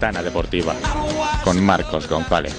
Ventana 0.00 0.22
Deportiva 0.22 0.74
con 1.44 1.62
Marcos 1.62 2.08
González. 2.08 2.54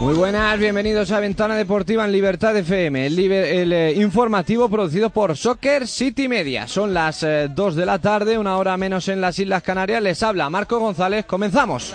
Muy 0.00 0.14
buenas, 0.14 0.58
bienvenidos 0.58 1.12
a 1.12 1.20
Ventana 1.20 1.54
Deportiva 1.54 2.04
en 2.04 2.10
Libertad 2.10 2.56
FM, 2.56 3.06
el, 3.06 3.72
eh, 3.72 3.92
informativo 3.94 4.68
producido 4.68 5.10
por 5.10 5.36
Soccer 5.36 5.86
City 5.86 6.26
Media. 6.26 6.66
Son 6.66 6.92
las 6.92 7.24
2 7.54 7.76
de 7.76 7.86
la 7.86 8.00
tarde, 8.00 8.38
una 8.38 8.56
hora 8.56 8.76
menos 8.76 9.06
en 9.06 9.20
las 9.20 9.38
Islas 9.38 9.62
Canarias. 9.62 10.02
Les 10.02 10.20
habla 10.24 10.50
Marco 10.50 10.80
González, 10.80 11.26
comenzamos. 11.26 11.94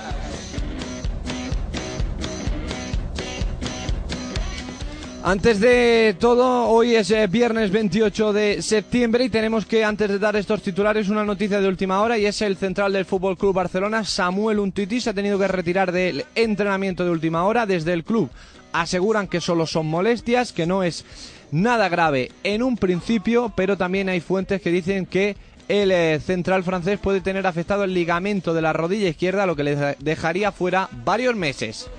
Antes 5.23 5.59
de 5.59 6.15
todo, 6.19 6.69
hoy 6.69 6.95
es 6.95 7.09
eh, 7.11 7.27
viernes 7.27 7.71
28 7.71 8.33
de 8.33 8.61
septiembre 8.61 9.25
y 9.25 9.29
tenemos 9.29 9.65
que, 9.65 9.83
antes 9.83 10.09
de 10.09 10.19
dar 10.19 10.35
estos 10.35 10.61
titulares, 10.61 11.09
una 11.09 11.25
noticia 11.25 11.59
de 11.59 11.67
última 11.67 12.01
hora 12.01 12.17
y 12.17 12.25
es 12.25 12.41
el 12.41 12.55
central 12.55 12.93
del 12.93 13.03
Fútbol 13.03 13.37
Club 13.37 13.55
Barcelona, 13.55 14.05
Samuel 14.05 14.59
Untiti, 14.59 15.01
se 15.01 15.09
ha 15.09 15.13
tenido 15.13 15.39
que 15.39 15.47
retirar 15.47 15.91
del 15.91 16.23
entrenamiento 16.35 17.03
de 17.03 17.09
última 17.09 17.43
hora 17.45 17.65
desde 17.65 17.93
el 17.93 18.03
club. 18.03 18.29
Aseguran 18.71 19.27
que 19.27 19.41
solo 19.41 19.65
son 19.65 19.87
molestias, 19.87 20.53
que 20.53 20.67
no 20.67 20.83
es 20.83 21.03
nada 21.51 21.89
grave 21.89 22.31
en 22.43 22.61
un 22.61 22.77
principio, 22.77 23.51
pero 23.55 23.75
también 23.75 24.09
hay 24.09 24.21
fuentes 24.21 24.61
que 24.61 24.71
dicen 24.71 25.07
que 25.07 25.35
el 25.67 25.91
eh, 25.91 26.19
central 26.23 26.63
francés 26.63 26.99
puede 26.99 27.21
tener 27.21 27.47
afectado 27.47 27.83
el 27.83 27.93
ligamento 27.93 28.53
de 28.53 28.61
la 28.61 28.71
rodilla 28.71 29.09
izquierda, 29.09 29.47
lo 29.47 29.55
que 29.55 29.63
le 29.63 29.95
dejaría 29.99 30.51
fuera 30.51 30.89
varios 31.03 31.35
meses. 31.35 31.89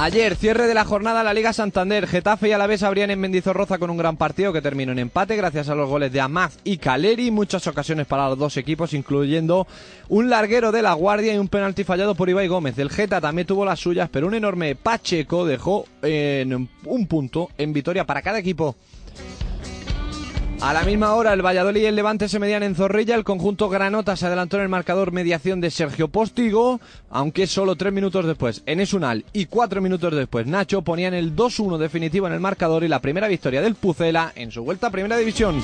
Ayer, 0.00 0.36
cierre 0.36 0.68
de 0.68 0.74
la 0.74 0.84
jornada 0.84 1.24
la 1.24 1.34
Liga 1.34 1.52
Santander. 1.52 2.06
Getafe 2.06 2.48
y 2.48 2.52
Alavés 2.52 2.84
abrían 2.84 3.10
en 3.10 3.18
Mendizorroza 3.18 3.78
con 3.78 3.90
un 3.90 3.96
gran 3.96 4.16
partido 4.16 4.52
que 4.52 4.62
terminó 4.62 4.92
en 4.92 5.00
empate 5.00 5.34
gracias 5.34 5.68
a 5.68 5.74
los 5.74 5.88
goles 5.88 6.12
de 6.12 6.20
Amaz 6.20 6.56
y 6.62 6.76
Caleri. 6.76 7.32
Muchas 7.32 7.66
ocasiones 7.66 8.06
para 8.06 8.28
los 8.28 8.38
dos 8.38 8.56
equipos, 8.58 8.94
incluyendo 8.94 9.66
un 10.08 10.30
larguero 10.30 10.70
de 10.70 10.82
la 10.82 10.92
Guardia 10.92 11.34
y 11.34 11.38
un 11.38 11.48
penalti 11.48 11.82
fallado 11.82 12.14
por 12.14 12.28
Ibai 12.28 12.46
Gómez. 12.46 12.78
El 12.78 12.90
Geta 12.90 13.20
también 13.20 13.48
tuvo 13.48 13.64
las 13.64 13.80
suyas, 13.80 14.08
pero 14.08 14.28
un 14.28 14.34
enorme 14.34 14.76
Pacheco 14.76 15.44
dejó 15.44 15.84
en 16.02 16.68
un 16.84 17.06
punto 17.08 17.48
en 17.58 17.72
victoria 17.72 18.06
para 18.06 18.22
cada 18.22 18.38
equipo. 18.38 18.76
A 20.60 20.72
la 20.72 20.82
misma 20.82 21.14
hora, 21.14 21.32
el 21.32 21.40
Valladolid 21.40 21.82
y 21.82 21.86
el 21.86 21.94
Levante 21.94 22.28
se 22.28 22.40
medían 22.40 22.64
en 22.64 22.74
Zorrilla. 22.74 23.14
El 23.14 23.22
conjunto 23.22 23.68
Granota 23.68 24.16
se 24.16 24.26
adelantó 24.26 24.56
en 24.56 24.64
el 24.64 24.68
marcador 24.68 25.12
mediación 25.12 25.60
de 25.60 25.70
Sergio 25.70 26.08
Postigo, 26.08 26.80
aunque 27.10 27.46
solo 27.46 27.76
tres 27.76 27.92
minutos 27.92 28.26
después, 28.26 28.62
en 28.66 28.80
Esunal 28.80 29.24
y 29.32 29.46
cuatro 29.46 29.80
minutos 29.80 30.12
después, 30.16 30.48
Nacho 30.48 30.82
ponían 30.82 31.14
el 31.14 31.36
2-1 31.36 31.78
definitivo 31.78 32.26
en 32.26 32.32
el 32.32 32.40
marcador 32.40 32.82
y 32.82 32.88
la 32.88 33.00
primera 33.00 33.28
victoria 33.28 33.62
del 33.62 33.76
Pucela 33.76 34.32
en 34.34 34.50
su 34.50 34.64
vuelta 34.64 34.88
a 34.88 34.90
Primera 34.90 35.16
División. 35.16 35.62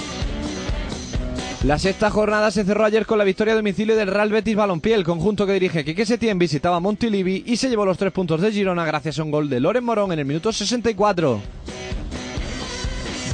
La 1.64 1.78
sexta 1.78 2.10
jornada 2.10 2.52
se 2.52 2.62
cerró 2.62 2.84
ayer 2.84 3.04
con 3.04 3.18
la 3.18 3.24
victoria 3.24 3.54
a 3.54 3.56
domicilio 3.56 3.96
del 3.96 4.08
Real 4.08 4.30
Betis 4.30 4.54
Balompié, 4.54 4.94
el 4.94 5.02
conjunto 5.02 5.44
que 5.44 5.54
dirige 5.54 5.84
Quique 5.84 6.06
Setién 6.06 6.38
visitaba 6.38 6.78
Montilivi 6.78 7.42
y 7.46 7.56
se 7.56 7.68
llevó 7.68 7.84
los 7.84 7.98
tres 7.98 8.12
puntos 8.12 8.40
de 8.40 8.52
Girona 8.52 8.84
gracias 8.84 9.18
a 9.18 9.24
un 9.24 9.32
gol 9.32 9.48
de 9.48 9.58
Loren 9.58 9.82
Morón 9.82 10.12
en 10.12 10.20
el 10.20 10.24
minuto 10.24 10.52
64. 10.52 11.40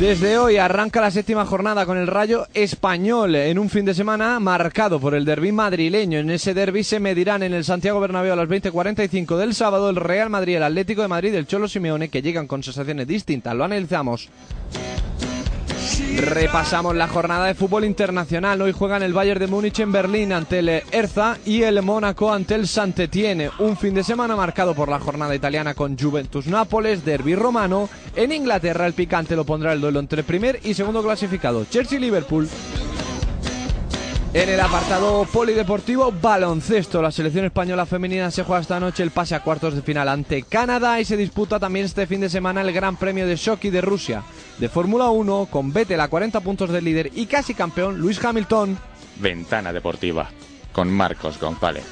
Desde 0.00 0.38
hoy 0.38 0.56
arranca 0.56 1.02
la 1.02 1.10
séptima 1.10 1.44
jornada 1.44 1.84
con 1.84 1.98
el 1.98 2.06
Rayo 2.06 2.46
Español 2.54 3.34
en 3.34 3.58
un 3.58 3.68
fin 3.68 3.84
de 3.84 3.92
semana 3.92 4.40
marcado 4.40 4.98
por 4.98 5.14
el 5.14 5.26
derby 5.26 5.52
madrileño. 5.52 6.18
En 6.18 6.30
ese 6.30 6.54
derby 6.54 6.84
se 6.84 6.98
medirán 6.98 7.42
en 7.42 7.52
el 7.52 7.66
Santiago 7.66 8.00
Bernabéu 8.00 8.32
a 8.32 8.36
las 8.36 8.48
20:45 8.48 9.36
del 9.36 9.52
sábado 9.52 9.90
el 9.90 9.96
Real 9.96 10.30
Madrid, 10.30 10.56
el 10.56 10.62
Atlético 10.62 11.02
de 11.02 11.08
Madrid 11.08 11.34
el 11.34 11.46
Cholo 11.46 11.68
Simeone 11.68 12.08
que 12.08 12.22
llegan 12.22 12.46
con 12.46 12.62
sensaciones 12.62 13.06
distintas. 13.08 13.54
Lo 13.54 13.62
analizamos. 13.62 14.30
Repasamos 16.16 16.96
la 16.96 17.08
jornada 17.08 17.46
de 17.46 17.54
fútbol 17.54 17.84
internacional. 17.84 18.60
Hoy 18.60 18.72
juegan 18.72 19.02
el 19.02 19.12
Bayern 19.12 19.40
de 19.40 19.46
Múnich 19.46 19.80
en 19.80 19.92
Berlín 19.92 20.32
ante 20.32 20.58
el 20.58 20.68
Erza 20.68 21.38
y 21.46 21.62
el 21.62 21.80
Mónaco 21.82 22.32
ante 22.32 22.54
el 22.54 22.66
Santetiene. 22.66 23.50
Un 23.58 23.76
fin 23.76 23.94
de 23.94 24.02
semana 24.04 24.36
marcado 24.36 24.74
por 24.74 24.88
la 24.88 24.98
jornada 24.98 25.34
italiana 25.34 25.74
con 25.74 25.96
Juventus 25.98 26.46
Nápoles, 26.46 27.04
derby 27.04 27.34
romano. 27.34 27.88
En 28.16 28.32
Inglaterra 28.32 28.86
el 28.86 28.92
picante 28.92 29.36
lo 29.36 29.44
pondrá 29.44 29.72
el 29.72 29.80
duelo 29.80 30.00
entre 30.00 30.22
primer 30.22 30.60
y 30.64 30.74
segundo 30.74 31.02
clasificado, 31.02 31.64
Chelsea-Liverpool. 31.64 32.48
En 34.32 34.48
el 34.48 34.60
apartado 34.60 35.24
polideportivo, 35.24 36.12
baloncesto. 36.12 37.02
La 37.02 37.10
selección 37.10 37.44
española 37.46 37.84
femenina 37.84 38.30
se 38.30 38.44
juega 38.44 38.60
esta 38.60 38.78
noche 38.78 39.02
el 39.02 39.10
pase 39.10 39.34
a 39.34 39.42
cuartos 39.42 39.74
de 39.74 39.82
final 39.82 40.08
ante 40.08 40.44
Canadá 40.44 41.00
y 41.00 41.04
se 41.04 41.16
disputa 41.16 41.58
también 41.58 41.86
este 41.86 42.06
fin 42.06 42.20
de 42.20 42.28
semana 42.28 42.60
el 42.60 42.72
Gran 42.72 42.96
Premio 42.96 43.26
de 43.26 43.34
Shoki 43.34 43.70
de 43.70 43.80
Rusia. 43.80 44.22
De 44.58 44.68
Fórmula 44.68 45.10
1, 45.10 45.48
con 45.50 45.72
Vettel 45.72 45.98
a 46.00 46.06
40 46.06 46.40
puntos 46.42 46.70
del 46.70 46.84
líder 46.84 47.10
y 47.12 47.26
casi 47.26 47.54
campeón, 47.54 47.98
Luis 47.98 48.24
Hamilton. 48.24 48.78
Ventana 49.16 49.72
Deportiva, 49.72 50.30
con 50.72 50.88
Marcos 50.92 51.40
González. 51.40 51.84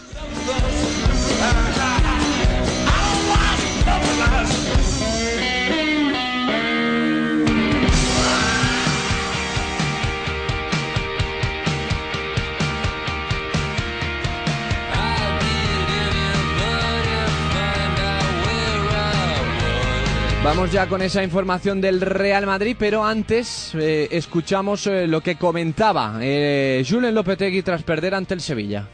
Vamos 20.49 20.73
ya 20.73 20.89
con 20.89 21.03
esa 21.03 21.23
información 21.23 21.79
del 21.79 22.01
Real 22.01 22.47
Madrid, 22.47 22.75
pero 22.79 23.05
antes 23.05 23.73
eh, 23.75 24.09
escuchamos 24.11 24.87
eh, 24.87 25.07
lo 25.07 25.21
que 25.21 25.37
comentaba 25.37 26.21
eh, 26.23 26.83
Julen 26.89 27.15
Lopetegui 27.15 27.61
tras 27.61 27.83
perder 27.83 28.15
ante 28.15 28.33
el 28.33 28.41
Sevilla. 28.41 28.89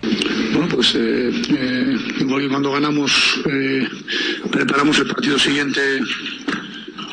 Bueno, 0.53 0.67
pues 0.69 0.97
eh, 0.97 1.31
eh, 1.31 1.97
igual 2.19 2.43
que 2.43 2.49
cuando 2.49 2.73
ganamos, 2.73 3.41
eh, 3.49 3.87
preparamos 4.51 4.99
el 4.99 5.07
partido 5.07 5.39
siguiente 5.39 5.81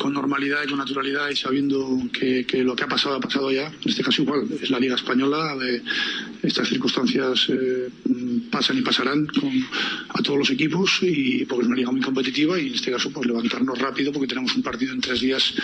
con 0.02 0.12
normalidad 0.12 0.64
y 0.64 0.68
con 0.68 0.78
naturalidad 0.78 1.30
y 1.30 1.36
sabiendo 1.36 1.96
que, 2.12 2.44
lo 2.64 2.74
que 2.74 2.82
ha 2.82 2.88
pasado 2.88 3.14
ha 3.14 3.20
pasado 3.20 3.52
ya. 3.52 3.68
En 3.68 3.88
este 3.88 4.02
caso 4.02 4.22
igual, 4.22 4.48
es 4.60 4.68
la 4.68 4.80
Liga 4.80 4.96
Española, 4.96 5.56
estas 6.42 6.68
circunstancias 6.68 7.46
eh, 7.48 7.88
pasan 8.50 8.78
y 8.78 8.82
pasarán 8.82 9.28
a 10.08 10.22
todos 10.22 10.38
los 10.40 10.50
equipos 10.50 10.98
y 11.02 11.44
porque 11.44 11.62
es 11.62 11.68
una 11.68 11.76
liga 11.76 11.92
muy 11.92 12.00
competitiva 12.00 12.58
y 12.58 12.66
en 12.66 12.74
este 12.74 12.90
caso 12.90 13.12
pues 13.12 13.28
levantarnos 13.28 13.78
rápido 13.78 14.12
porque 14.12 14.26
tenemos 14.26 14.56
un 14.56 14.62
partido 14.62 14.92
en 14.92 15.00
tres 15.00 15.20
días 15.20 15.54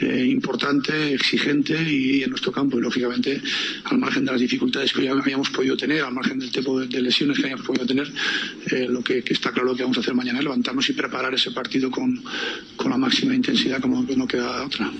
eh, 0.00 0.26
importante, 0.30 1.14
exigente 1.14 1.76
y 1.82 2.22
en 2.22 2.30
nuestro 2.30 2.52
campo 2.52 2.78
y 2.78 2.82
lógicamente 2.82 3.42
al 3.84 3.98
margen 3.98 4.24
de 4.24 4.30
las 4.30 4.40
dificultades 4.40 4.92
que 4.92 5.02
ya 5.02 5.10
habíamos 5.10 5.50
podido 5.50 5.76
tener, 5.76 6.04
al 6.04 6.14
margen 6.14 6.38
del 6.38 6.52
tipo 6.52 6.78
de, 6.78 7.02
lesiones 7.02 7.38
que 7.38 7.46
hayamos 7.46 7.66
podido 7.66 7.86
tener, 7.86 8.08
eh, 8.70 8.86
lo 8.88 9.02
que, 9.02 9.24
está 9.26 9.50
claro 9.50 9.74
que 9.74 9.82
vamos 9.82 9.96
a 9.96 10.00
hacer 10.00 10.14
mañana 10.14 10.38
es 10.38 10.44
levantarnos 10.44 10.88
y 10.88 10.92
preparar 10.92 11.34
ese 11.34 11.50
partido 11.50 11.90
con 11.90 12.22
la 12.88 12.96
máxima 12.96 13.34
intensidad 13.34 13.79
como 13.80 14.02
no 14.02 14.26
queda 14.26 14.64
otra. 14.64 14.90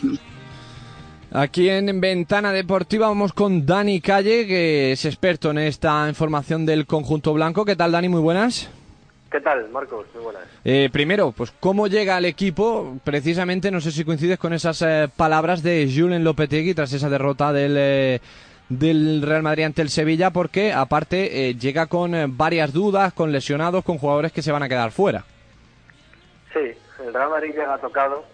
Aquí 1.33 1.69
en 1.69 2.01
Ventana 2.01 2.53
Deportiva 2.53 3.09
vamos 3.09 3.33
con 3.33 3.65
Dani 3.65 4.01
Calle, 4.01 4.47
que 4.47 4.93
es 4.93 5.05
experto 5.05 5.51
en 5.53 5.59
esta 5.59 6.09
información 6.09 6.67
del 6.67 6.87
conjunto 6.87 7.33
blanco. 7.33 7.65
¿Qué 7.65 7.77
tal, 7.77 7.93
Dani? 7.93 8.09
Muy 8.09 8.21
buenas. 8.21 8.69
¿Qué 9.31 9.41
tal, 9.41 9.69
Marcos? 9.71 10.07
Muy 10.15 10.25
buenas. 10.25 10.43
Eh, 10.65 10.89
primero, 10.93 11.31
pues 11.31 11.53
cómo 11.61 11.87
llega 11.87 12.19
el 12.19 12.25
equipo, 12.25 12.99
precisamente, 13.05 13.71
no 13.71 13.81
sé 13.81 13.93
si 13.93 14.05
coincides 14.05 14.39
con 14.39 14.53
esas 14.53 14.83
eh, 14.83 15.09
palabras 15.17 15.63
de 15.63 15.89
Julen 15.95 16.25
Lopetegui 16.25 16.75
tras 16.75 16.93
esa 16.93 17.09
derrota 17.09 17.53
del, 17.53 17.77
eh, 17.79 18.21
del 18.71 19.23
Real 19.23 19.43
Madrid 19.43 19.65
ante 19.65 19.83
el 19.83 19.91
Sevilla, 19.91 20.31
porque 20.31 20.73
aparte 20.73 21.49
eh, 21.49 21.55
llega 21.55 21.87
con 21.87 22.15
eh, 22.15 22.27
varias 22.29 22.73
dudas, 22.73 23.13
con 23.13 23.31
lesionados, 23.31 23.85
con 23.85 23.99
jugadores 23.99 24.33
que 24.33 24.43
se 24.43 24.53
van 24.53 24.63
a 24.63 24.69
quedar 24.69 24.93
fuera. 24.93 25.25
Sí, 26.53 26.73
el 27.05 27.13
Real 27.13 27.31
Madrid 27.31 27.51
llega 27.51 27.79
tocado, 27.79 28.25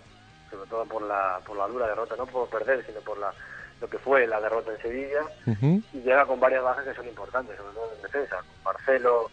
sobre 0.50 0.68
todo 0.68 0.84
por 0.86 1.02
la, 1.02 1.40
por 1.46 1.56
la 1.56 1.66
dura 1.66 1.88
derrota, 1.88 2.16
no 2.16 2.26
por 2.26 2.48
perder, 2.48 2.84
sino 2.86 3.00
por 3.00 3.18
la, 3.18 3.32
lo 3.80 3.88
que 3.88 3.98
fue 3.98 4.26
la 4.26 4.40
derrota 4.40 4.72
en 4.72 4.82
Sevilla, 4.82 5.22
y 5.92 6.00
llega 6.00 6.26
con 6.26 6.40
varias 6.40 6.62
bajas 6.62 6.84
que 6.84 6.94
son 6.94 7.06
importantes, 7.06 7.56
sobre 7.56 7.74
todo 7.74 7.92
en 7.94 8.02
defensa. 8.02 8.36
Con 8.36 8.72
Marcelo, 8.72 9.30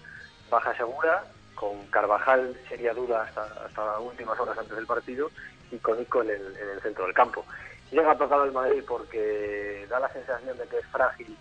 baja 0.50 0.75
segura, 0.75 1.24
con 1.56 1.86
Carvajal 1.88 2.56
sería 2.68 2.94
duda 2.94 3.24
hasta, 3.24 3.44
hasta 3.65 3.86
las 3.86 4.00
últimas 4.00 4.39
horas 4.39 4.57
antes 4.57 4.75
del 4.75 4.86
partido, 4.86 5.30
y 5.71 5.77
con 5.77 5.98
Nico 5.98 6.21
en 6.21 6.30
el, 6.30 6.57
en 6.57 6.69
el 6.69 6.81
centro 6.81 7.06
del 7.06 7.13
campo. 7.13 7.45
Llega 7.92 8.18
tocado 8.18 8.44
el 8.44 8.51
Madrid 8.51 8.83
porque 8.88 9.86
da 9.89 10.00
la 10.00 10.12
sensación 10.12 10.57
de 10.57 10.68
que 10.68 10.80
es 10.80 10.86
frágil 10.88 11.38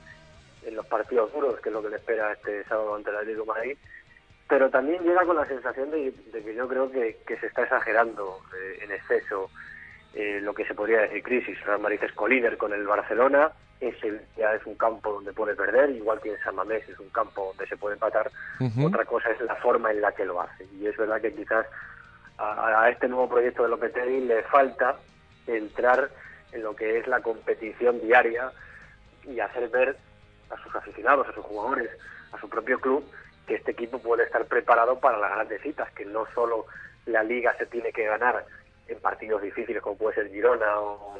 en 0.65 0.77
los 0.77 0.87
partidos 0.87 1.33
duros, 1.33 1.61
que 1.61 1.71
es 1.71 1.73
lo 1.73 1.83
que 1.83 1.89
le 1.89 1.97
espera 1.97 2.33
este 2.33 2.65
sábado 2.65 2.95
ante 2.95 3.11
el 3.11 3.17
Atlético 3.17 3.43
de 3.43 3.49
Madrid, 3.49 3.79
pero 4.53 4.69
también 4.69 5.03
llega 5.03 5.25
con 5.25 5.37
la 5.37 5.47
sensación 5.47 5.91
de, 5.91 6.13
de 6.31 6.45
que 6.45 6.55
yo 6.55 6.69
creo 6.69 6.91
que, 6.91 7.17
que 7.27 7.39
se 7.39 7.47
está 7.47 7.63
exagerando 7.63 8.39
eh, 8.55 8.81
en 8.85 8.93
exceso 8.93 9.51
eh, 10.13 10.41
lo 10.43 10.53
que 10.53 10.67
se 10.67 10.75
podría 10.75 11.01
decir 11.01 11.23
crisis. 11.23 11.59
Real 11.65 11.81
Madrid 11.81 12.01
es 12.03 12.13
colíder 12.13 12.59
con 12.59 12.75
el 12.75 12.87
Barcelona, 12.87 13.51
ese 13.81 14.21
ya 14.37 14.53
es 14.53 14.67
un 14.67 14.75
campo 14.75 15.11
donde 15.11 15.33
puede 15.33 15.55
perder, 15.55 15.89
igual 15.89 16.21
que 16.21 16.35
en 16.35 16.39
San 16.41 16.55
Mamés 16.55 16.87
es 16.87 16.99
un 16.99 17.09
campo 17.09 17.47
donde 17.47 17.67
se 17.67 17.79
puede 17.79 17.95
empatar. 17.95 18.31
Otra 18.85 19.07
cosa 19.07 19.31
es 19.31 19.41
la 19.41 19.57
forma 19.57 19.91
en 19.91 20.03
la 20.03 20.13
que 20.13 20.27
lo 20.27 20.39
hace. 20.39 20.67
Y 20.79 20.87
es 20.87 20.99
verdad 20.99 21.23
que 21.23 21.33
quizás 21.33 21.65
a, 22.37 22.83
a 22.83 22.91
este 22.91 23.09
nuevo 23.09 23.31
proyecto 23.31 23.63
de 23.63 23.71
Lopetegui 23.71 24.21
le 24.21 24.43
falta 24.43 24.97
entrar 25.47 26.11
en 26.53 26.63
lo 26.63 26.77
que 26.77 26.99
es 26.99 27.07
la 27.07 27.23
competición 27.23 28.03
diaria 28.03 28.53
y 29.25 29.41
hacer 29.41 29.71
ver 29.71 29.97
a 30.51 30.63
sus 30.63 30.77
aficionados, 30.77 31.27
a 31.27 31.33
sus 31.33 31.43
jugadores, 31.43 31.89
a 32.33 32.39
su 32.39 32.51
propio 32.51 32.79
club, 32.79 33.03
que 33.47 33.56
este 33.56 33.73
equipo 33.73 33.99
puede 33.99 34.25
estar 34.25 34.44
preparado 34.47 34.99
para 35.00 35.19
las 35.19 35.31
grandes 35.33 35.61
citas, 35.62 35.91
que 35.93 36.05
no 36.05 36.25
solo 36.35 36.67
la 37.06 37.23
liga 37.23 37.55
se 37.59 37.67
tiene 37.67 37.93
que 37.93 38.05
ganar 38.06 38.44
en 38.89 38.99
partidos 39.00 39.43
difíciles 39.43 39.83
como 39.83 39.97
puede 39.97 40.15
ser 40.17 40.31
Girona 40.31 40.79
o, 40.81 41.19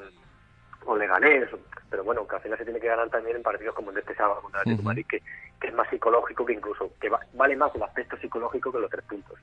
o 0.87 0.97
Leganés, 0.97 1.49
pero 1.91 2.05
bueno, 2.05 2.27
que 2.27 2.37
al 2.37 2.43
final 2.43 2.59
se 2.59 2.65
tiene 2.65 2.81
que 2.81 2.87
ganar 2.89 3.09
también 3.11 3.37
en 3.37 3.43
partidos 3.43 3.75
como 3.75 3.91
el 3.91 3.95
de 3.97 4.01
este 4.01 4.15
sábado 4.15 4.41
contra 4.43 4.61
el 4.61 4.63
Atlético 4.63 4.83
Madrid, 4.85 5.07
que, 5.09 5.23
que 5.61 5.69
es 5.69 5.75
más 5.75 5.89
psicológico 5.91 6.45
que 6.47 6.53
incluso, 6.55 6.91
que 7.01 7.09
va- 7.09 7.21
vale 7.35 7.57
más 7.57 7.75
el 7.75 7.83
aspecto 7.83 8.17
psicológico 8.19 8.71
que 8.73 8.79
los 8.79 8.91
tres 8.91 9.05
puntos. 9.05 9.39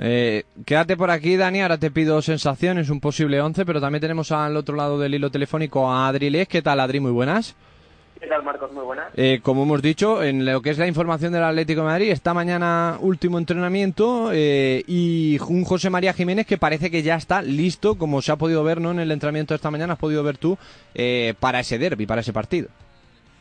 Eh, 0.00 0.44
quédate 0.64 0.96
por 0.96 1.10
aquí, 1.10 1.36
Dani. 1.36 1.60
Ahora 1.62 1.76
te 1.78 1.90
pido 1.90 2.22
sensaciones, 2.22 2.88
un 2.90 3.00
posible 3.00 3.40
11, 3.40 3.66
pero 3.66 3.80
también 3.80 4.00
tenemos 4.00 4.30
al 4.30 4.56
otro 4.56 4.76
lado 4.76 4.98
del 4.98 5.14
hilo 5.14 5.30
telefónico 5.30 5.90
a 5.90 6.06
Adri 6.06 6.30
Les. 6.30 6.46
¿Qué 6.46 6.62
tal, 6.62 6.78
Adri? 6.78 7.00
Muy 7.00 7.10
buenas. 7.10 7.56
¿Qué 8.20 8.26
tal, 8.26 8.42
Marcos? 8.42 8.72
Muy 8.72 8.84
buena. 8.84 9.10
Eh, 9.16 9.40
como 9.42 9.62
hemos 9.62 9.80
dicho, 9.80 10.22
en 10.22 10.44
lo 10.44 10.60
que 10.60 10.70
es 10.70 10.78
la 10.78 10.88
información 10.88 11.32
del 11.32 11.44
Atlético 11.44 11.82
de 11.82 11.86
Madrid, 11.86 12.10
esta 12.10 12.34
mañana 12.34 12.96
último 13.00 13.38
entrenamiento 13.38 14.30
eh, 14.32 14.82
y 14.86 15.38
un 15.48 15.64
José 15.64 15.88
María 15.88 16.12
Jiménez 16.12 16.46
que 16.46 16.58
parece 16.58 16.90
que 16.90 17.02
ya 17.02 17.14
está 17.14 17.42
listo, 17.42 17.96
como 17.96 18.20
se 18.20 18.32
ha 18.32 18.36
podido 18.36 18.64
ver 18.64 18.80
¿no? 18.80 18.90
en 18.90 18.98
el 18.98 19.12
entrenamiento 19.12 19.54
de 19.54 19.56
esta 19.56 19.70
mañana, 19.70 19.92
has 19.92 19.98
podido 19.98 20.24
ver 20.24 20.36
tú, 20.36 20.58
eh, 20.94 21.34
para 21.38 21.60
ese 21.60 21.78
derby, 21.78 22.06
para 22.06 22.22
ese 22.22 22.32
partido. 22.32 22.68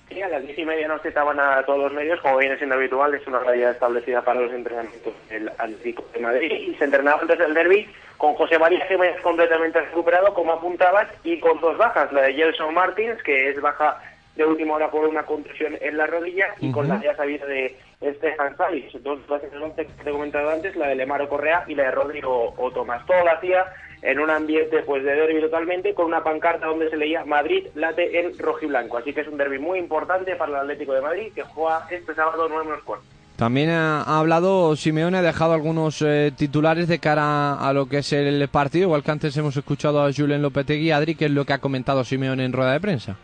Sí, 0.09 0.21
a 0.21 0.29
las 0.29 0.43
diez 0.43 0.57
y 0.57 0.65
media 0.65 0.87
nos 0.87 1.01
citaban 1.01 1.39
a 1.39 1.63
todos 1.65 1.79
los 1.79 1.93
medios, 1.93 2.21
como 2.21 2.37
viene 2.37 2.55
siendo 2.57 2.75
habitual, 2.75 3.13
es 3.15 3.25
una 3.27 3.39
realidad 3.39 3.71
establecida 3.71 4.21
para 4.21 4.41
los 4.41 4.53
entrenamientos 4.53 5.13
del 5.29 5.49
Atlético 5.49 6.05
de 6.13 6.19
Madrid. 6.19 6.51
Y 6.51 6.75
se 6.75 6.85
entrenaba 6.85 7.19
antes 7.19 7.37
del 7.39 7.53
derby 7.53 7.89
con 8.17 8.35
José 8.35 8.57
María 8.57 8.85
Jiménez 8.85 9.19
completamente 9.21 9.81
recuperado, 9.81 10.33
como 10.33 10.53
apuntabas, 10.53 11.07
y 11.23 11.39
con 11.39 11.59
dos 11.59 11.77
bajas, 11.77 12.11
la 12.13 12.21
de 12.21 12.33
Gelson 12.35 12.73
Martins, 12.73 13.21
que 13.23 13.49
es 13.49 13.59
baja 13.59 13.99
de 14.37 14.45
última 14.45 14.75
hora 14.75 14.91
por 14.91 15.07
una 15.07 15.23
contusión 15.23 15.77
en 15.81 15.97
la 15.97 16.05
rodilla, 16.05 16.47
y 16.59 16.71
con 16.71 16.87
la 16.87 17.01
ya 17.01 17.15
sabida 17.15 17.45
de 17.45 17.75
Stefan 18.01 18.55
Savic, 18.55 18.91
dos 19.01 19.25
bases 19.27 19.51
del 19.51 19.63
once 19.63 19.85
que 19.85 20.03
te 20.03 20.09
he 20.09 20.13
comentado 20.13 20.49
antes, 20.49 20.75
la 20.75 20.87
de 20.87 20.95
Lemaro 20.95 21.27
Correa 21.27 21.65
y 21.67 21.75
la 21.75 21.83
de 21.83 21.91
Rodrigo 21.91 22.53
o 22.55 22.71
Tomás. 22.71 23.05
Todo 23.05 23.23
lo 23.23 23.31
hacía 23.31 23.65
en 24.01 24.19
un 24.19 24.29
ambiente 24.29 24.83
pues 24.83 25.03
de 25.03 25.15
derby 25.15 25.41
totalmente, 25.41 25.93
con 25.93 26.05
una 26.05 26.23
pancarta 26.23 26.67
donde 26.67 26.89
se 26.89 26.97
leía 26.97 27.25
Madrid 27.25 27.67
late 27.75 28.19
en 28.19 28.37
rojiblanco. 28.37 28.97
Así 28.97 29.13
que 29.13 29.21
es 29.21 29.27
un 29.27 29.37
derby 29.37 29.57
muy 29.57 29.79
importante 29.79 30.35
para 30.35 30.51
el 30.51 30.57
Atlético 30.57 30.93
de 30.93 31.01
Madrid, 31.01 31.31
que 31.33 31.43
juega 31.43 31.87
este 31.89 32.13
sábado 32.13 32.47
9 32.47 32.65
menos 32.65 32.83
cuarto. 32.83 33.05
También 33.35 33.69
ha, 33.69 34.01
ha 34.01 34.19
hablado 34.19 34.75
Simeone, 34.75 35.17
ha 35.17 35.21
dejado 35.21 35.53
algunos 35.53 36.01
eh, 36.01 36.31
titulares 36.35 36.87
de 36.87 36.97
cara 36.99 37.53
a 37.53 37.71
lo 37.71 37.87
que 37.87 37.99
es 37.99 38.11
el 38.13 38.47
partido, 38.47 38.85
igual 38.85 39.03
que 39.03 39.11
antes 39.11 39.37
hemos 39.37 39.55
escuchado 39.57 40.03
a 40.03 40.11
Julen 40.11 40.41
Lopetegui. 40.41 40.91
Adri, 40.91 41.15
¿qué 41.15 41.25
es 41.25 41.31
lo 41.31 41.45
que 41.45 41.53
ha 41.53 41.59
comentado 41.59 42.03
Simeone 42.03 42.45
en 42.45 42.53
rueda 42.53 42.73
de 42.73 42.79
prensa? 42.79 43.15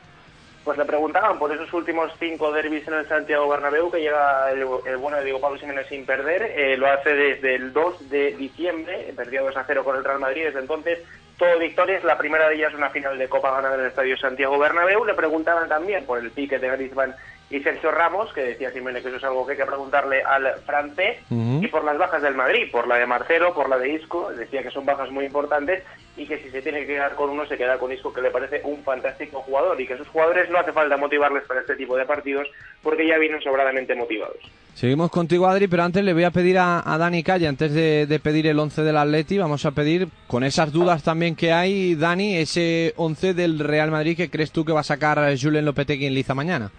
Pues 0.64 0.78
le 0.78 0.86
preguntaban 0.86 1.38
por 1.38 1.52
esos 1.52 1.72
últimos 1.74 2.10
cinco 2.20 2.52
derbis 2.54 2.88
en 2.88 2.94
el 2.94 3.08
Santiago 3.08 3.50
Bernabéu, 3.50 3.92
que 3.92 4.00
llega 4.00 4.50
el, 4.50 4.64
bueno 4.98 5.18
de 5.18 5.26
Diego 5.26 5.42
Pablo 5.42 5.60
sin 5.90 6.06
perder. 6.06 6.54
Eh, 6.56 6.78
lo 6.78 6.88
hace 6.88 7.14
desde 7.14 7.56
el 7.56 7.74
2 7.74 8.10
de 8.10 8.32
diciembre, 8.38 9.14
perdió 9.14 9.44
2 9.44 9.58
a 9.58 9.66
0 9.66 9.84
con 9.84 9.98
el 9.98 10.06
Real 10.06 10.20
Madrid. 10.20 10.46
Desde 10.46 10.60
entonces, 10.60 11.00
todo 11.38 11.60
victorias. 11.60 12.06
La 12.06 12.18
primera 12.18 12.48
de 12.48 12.56
ellas 12.56 12.74
una 12.74 12.90
final 12.90 13.18
de 13.18 13.28
Copa 13.28 13.52
ganada 13.52 13.76
en 13.76 13.82
el 13.82 13.88
Estadio 13.88 14.18
Santiago 14.18 14.58
Bernabéu. 14.58 15.04
Le 15.04 15.14
preguntaban 15.14 15.68
también 15.68 16.06
por 16.06 16.20
el 16.20 16.32
pique 16.32 16.58
de 16.58 16.70
Griezmann 16.70 17.14
y 17.54 17.62
Sergio 17.62 17.92
Ramos, 17.92 18.34
que 18.34 18.42
decía 18.42 18.72
Simeone 18.72 19.00
que 19.02 19.10
eso 19.10 19.18
es 19.18 19.24
algo 19.24 19.46
que 19.46 19.52
hay 19.52 19.58
que 19.60 19.66
preguntarle 19.66 20.24
al 20.24 20.56
francés, 20.66 21.20
y 21.30 21.68
por 21.68 21.84
las 21.84 22.00
bajas 22.00 22.24
del 22.24 22.34
Madrid, 22.34 22.72
por 22.72 22.88
la 22.88 22.96
de 22.96 23.06
Marcelo, 23.06 23.54
por 23.54 23.70
la 23.70 23.78
de 23.78 23.94
Isco, 23.94 24.32
decía 24.32 24.64
que 24.64 24.72
son 24.72 24.86
bajas 24.86 25.12
muy 25.12 25.26
importantes 25.26 25.84
y 26.18 26.26
que 26.26 26.40
si 26.40 26.50
se 26.50 26.64
tiene 26.64 26.82
que 26.82 26.88
quedar 26.88 27.14
con 27.14 27.30
uno, 27.30 27.46
se 27.46 27.56
queda 27.56 27.78
con 27.78 27.92
Isco, 27.92 28.12
que 28.12 28.22
le 28.22 28.32
parece 28.32 28.62
un 28.64 28.84
fantástico 28.84 29.42
jugador 29.42 29.80
y 29.80 29.86
que 29.86 29.94
a 29.94 29.98
sus 29.98 30.08
jugadores 30.08 30.50
no 30.50 30.58
hace 30.58 30.72
falta 30.72 30.98
motivarles 30.98 31.44
para 31.44 31.62
este 31.62 31.76
tipo 31.76 31.96
de 31.96 32.06
partidos 32.06 32.48
porque 32.82 33.08
ya 33.08 33.20
vienen 33.20 33.42
sobradamente 33.42 33.94
motivados. 33.94 34.38
Seguimos 34.74 35.12
contigo, 35.12 35.48
Adri, 35.48 35.68
pero 35.68 35.84
antes 35.84 36.04
le 36.04 36.14
voy 36.14 36.24
a 36.24 36.32
pedir 36.32 36.58
a, 36.58 36.82
a 36.84 36.98
Dani 36.98 37.22
Calle, 37.22 37.48
antes 37.48 37.72
de, 37.72 38.08
de 38.08 38.20
pedir 38.20 38.48
el 38.48 38.58
11 38.58 38.82
del 38.82 38.98
Atleti, 38.98 39.38
vamos 39.38 39.64
a 39.68 39.72
pedir, 39.72 40.08
con 40.26 40.44
esas 40.44 40.72
dudas 40.72 41.04
también 41.04 41.36
que 41.36 41.54
hay, 41.54 41.94
Dani, 41.94 42.38
ese 42.38 42.96
11 42.98 43.36
del 43.36 43.60
Real 43.60 43.92
Madrid 43.92 44.18
que 44.18 44.32
crees 44.32 44.52
tú 44.52 44.66
que 44.66 44.74
va 44.74 44.80
a 44.80 44.84
sacar 44.84 45.20
Julen 45.40 45.66
Lopetegui 45.66 46.08
en 46.08 46.16
Liza 46.16 46.34
mañana. 46.34 46.72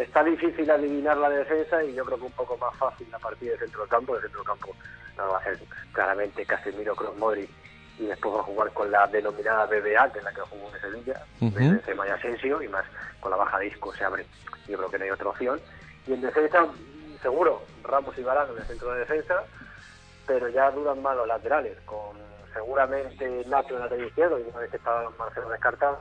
Está 0.00 0.24
difícil 0.24 0.70
adivinar 0.70 1.16
la 1.18 1.28
defensa 1.28 1.84
y 1.84 1.94
yo 1.94 2.04
creo 2.06 2.18
que 2.18 2.24
un 2.24 2.32
poco 2.32 2.56
más 2.56 2.74
fácil 2.76 3.06
la 3.10 3.18
partida 3.18 3.52
de 3.52 3.58
centro 3.58 3.80
del 3.82 3.90
campo. 3.90 4.14
De 4.14 4.22
centro 4.22 4.40
del 4.40 4.46
campo 4.46 4.74
no 5.18 5.28
va 5.28 5.38
a 5.38 5.44
ser 5.44 5.58
claramente 5.92 6.46
Casemiro, 6.46 6.96
Kroos, 6.96 7.16
Modric 7.18 7.50
y 7.98 8.06
después 8.06 8.34
va 8.34 8.40
a 8.40 8.44
jugar 8.44 8.72
con 8.72 8.90
la 8.90 9.06
denominada 9.08 9.66
BBA, 9.66 10.10
que 10.10 10.18
es 10.20 10.24
la 10.24 10.32
que 10.32 10.40
jugó 10.40 10.70
en 10.74 10.80
Sevilla, 10.80 11.22
Ujú. 11.42 11.54
de 11.54 11.68
Benzema 11.68 12.06
y 12.06 12.10
Asensio, 12.10 12.62
y 12.62 12.68
más 12.68 12.84
con 13.20 13.30
la 13.30 13.36
baja 13.36 13.58
disco 13.58 13.92
se 13.94 14.02
abre. 14.02 14.24
Yo 14.66 14.78
creo 14.78 14.90
que 14.90 14.98
no 14.98 15.04
hay 15.04 15.10
otra 15.10 15.28
opción. 15.28 15.60
Y 16.06 16.14
en 16.14 16.22
defensa, 16.22 16.66
seguro, 17.20 17.60
Ramos 17.84 18.16
y 18.16 18.22
Varane 18.22 18.52
en 18.52 18.58
el 18.58 18.64
centro 18.64 18.92
de 18.94 19.00
defensa, 19.00 19.44
pero 20.26 20.48
ya 20.48 20.70
duran 20.70 21.02
más 21.02 21.14
los 21.14 21.28
laterales, 21.28 21.76
con 21.84 22.16
seguramente 22.54 23.44
Nacho 23.48 23.70
en 23.70 23.74
el 23.76 23.80
lateral 23.82 24.06
izquierdo, 24.06 24.38
y 24.38 24.42
una 24.44 24.60
vez 24.60 24.70
que 24.70 24.76
está 24.78 25.10
Marcelo 25.18 25.50
descartado, 25.50 26.00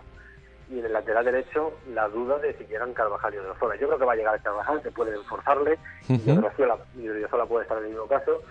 y 0.71 0.79
en 0.79 0.85
el 0.85 0.93
lateral 0.93 1.25
derecho 1.25 1.73
la 1.93 2.07
duda 2.07 2.37
de 2.39 2.53
si 2.57 2.65
llegan 2.65 2.93
Carvajal 2.93 3.33
y 3.33 3.37
Odriozola. 3.37 3.75
Yo 3.77 3.87
creo 3.87 3.99
que 3.99 4.05
va 4.05 4.13
a 4.13 4.15
llegar 4.15 4.35
el 4.35 4.41
Carvajal, 4.41 4.81
se 4.83 4.91
puede 4.91 5.17
forzarle, 5.23 5.77
y. 6.07 6.13
Odriozola, 6.29 6.77
y 6.97 7.07
Odriozola 7.09 7.45
puede 7.45 7.63
estar 7.63 7.77
en 7.79 7.85
el 7.85 7.89
mismo 7.91 8.05
caso. 8.07 8.41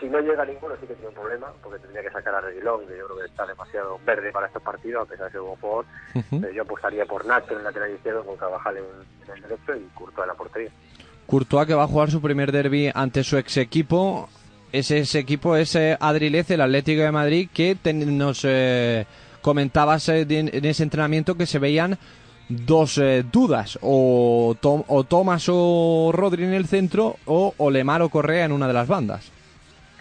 Si 0.00 0.06
no 0.08 0.18
llega 0.20 0.44
ninguno 0.44 0.74
sí 0.80 0.86
que 0.86 0.94
tiene 0.94 1.08
un 1.08 1.14
problema, 1.14 1.46
porque 1.62 1.78
tendría 1.78 2.02
que 2.02 2.10
sacar 2.10 2.34
a 2.34 2.40
Reguilón, 2.40 2.86
que 2.86 2.98
yo 2.98 3.06
creo 3.06 3.18
que 3.18 3.24
está 3.26 3.46
demasiado 3.46 3.98
verde 4.04 4.32
para 4.32 4.48
estos 4.48 4.62
partidos, 4.62 5.06
a 5.06 5.10
pesar 5.10 5.26
de 5.26 5.32
ser 5.32 5.40
un 5.40 5.56
jugador. 5.56 5.84
Pero 6.30 6.50
yo 6.52 6.62
apostaría 6.62 7.06
por 7.06 7.24
Nacho 7.24 7.52
en 7.52 7.58
el 7.58 7.64
lateral 7.64 7.92
izquierdo, 7.92 8.24
con 8.24 8.36
Carvajal 8.36 8.76
en, 8.78 8.84
en 9.26 9.34
el 9.36 9.40
derecho 9.42 9.74
y 9.76 9.88
Courtois 9.94 10.24
en 10.24 10.28
la 10.28 10.34
portería. 10.34 10.70
Courtois 11.26 11.66
que 11.66 11.74
va 11.74 11.84
a 11.84 11.86
jugar 11.86 12.10
su 12.10 12.20
primer 12.20 12.52
derby 12.52 12.90
ante 12.94 13.22
su 13.24 13.38
ex 13.38 13.56
equipo. 13.56 14.28
Ese, 14.72 14.98
ese 14.98 15.20
equipo 15.20 15.54
es 15.56 15.74
eh, 15.76 15.96
Adrilez, 16.00 16.50
el 16.50 16.60
Atlético 16.60 17.02
de 17.02 17.12
Madrid, 17.12 17.48
que 17.54 17.76
ten- 17.80 18.18
nos 18.18 18.40
eh, 18.44 19.06
comentabas 19.44 20.08
eh, 20.08 20.24
en 20.26 20.64
ese 20.64 20.82
entrenamiento 20.82 21.36
que 21.36 21.44
se 21.44 21.58
veían 21.58 21.98
dos 22.48 22.96
eh, 22.96 23.22
dudas, 23.30 23.78
o, 23.82 24.56
Tom- 24.58 24.84
o 24.88 25.04
Thomas 25.04 25.44
o 25.50 26.10
Rodri 26.14 26.44
en 26.44 26.54
el 26.54 26.66
centro, 26.66 27.16
o 27.26 27.52
Olemar 27.58 28.00
o 28.00 28.08
Correa 28.08 28.46
en 28.46 28.52
una 28.52 28.66
de 28.66 28.72
las 28.72 28.88
bandas. 28.88 29.30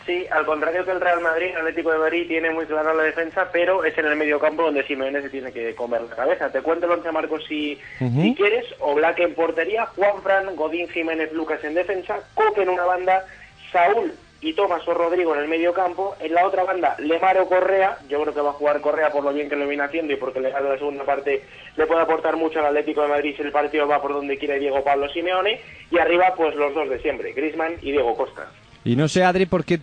Sí, 0.05 0.25
al 0.31 0.45
contrario 0.45 0.83
que 0.85 0.91
el 0.91 0.99
Real 0.99 1.21
Madrid, 1.21 1.47
el 1.51 1.57
Atlético 1.59 1.91
de 1.91 1.97
Madrid 1.99 2.27
tiene 2.27 2.51
muy 2.51 2.65
clara 2.65 2.93
la 2.93 3.03
defensa, 3.03 3.47
pero 3.53 3.83
es 3.85 3.97
en 3.97 4.05
el 4.05 4.15
medio 4.17 4.39
campo 4.39 4.63
donde 4.63 4.85
Simeone 4.85 5.21
se 5.21 5.29
tiene 5.29 5.51
que 5.53 5.75
comer 5.75 6.01
la 6.09 6.15
cabeza. 6.15 6.49
Te 6.51 6.61
cuento 6.61 6.85
el 6.85 6.91
once 6.93 7.11
Marcos 7.11 7.43
si, 7.47 7.77
si 7.99 8.35
quieres, 8.35 8.65
Oblak 8.79 9.19
en 9.19 9.33
portería, 9.33 9.85
Juan 9.95 10.21
Fran, 10.21 10.55
Godín, 10.57 10.89
Jiménez, 10.89 11.31
Lucas 11.33 11.63
en 11.63 11.73
defensa, 11.75 12.19
Coque 12.33 12.63
en 12.63 12.69
una 12.69 12.83
banda, 12.83 13.25
Saúl 13.71 14.13
y 14.43 14.53
Tomás 14.53 14.85
o 14.87 14.93
Rodrigo 14.93 15.33
en 15.33 15.41
el 15.41 15.47
medio 15.47 15.73
campo, 15.73 16.15
en 16.19 16.33
la 16.33 16.45
otra 16.45 16.65
banda 16.65 16.95
Lemaro 16.99 17.47
Correa, 17.47 17.97
yo 18.09 18.21
creo 18.21 18.33
que 18.33 18.41
va 18.41 18.49
a 18.49 18.53
jugar 18.53 18.81
Correa 18.81 19.09
por 19.09 19.23
lo 19.23 19.33
bien 19.33 19.49
que 19.49 19.55
lo 19.55 19.67
viene 19.67 19.83
haciendo 19.83 20.13
y 20.13 20.17
porque 20.17 20.41
le 20.41 20.51
la 20.51 20.77
segunda 20.77 21.05
parte 21.05 21.43
le 21.77 21.87
puede 21.87 22.01
aportar 22.01 22.35
mucho 22.35 22.59
al 22.59 22.65
Atlético 22.65 23.03
de 23.03 23.07
Madrid 23.07 23.33
si 23.37 23.41
el 23.41 23.51
partido 23.51 23.87
va 23.87 24.01
por 24.01 24.13
donde 24.13 24.37
quiere 24.37 24.59
Diego 24.59 24.83
Pablo 24.83 25.07
Simeone, 25.09 25.61
y 25.89 25.97
arriba 25.97 26.33
pues 26.35 26.55
los 26.55 26.73
dos 26.75 26.89
de 26.89 26.99
siempre, 26.99 27.31
Grisman 27.31 27.75
y 27.81 27.91
Diego 27.91 28.15
Costa. 28.15 28.51
Y 28.85 28.97
no 28.97 29.07
sé, 29.07 29.23
Adri, 29.23 29.45
¿por 29.45 29.63
qué 29.63 29.79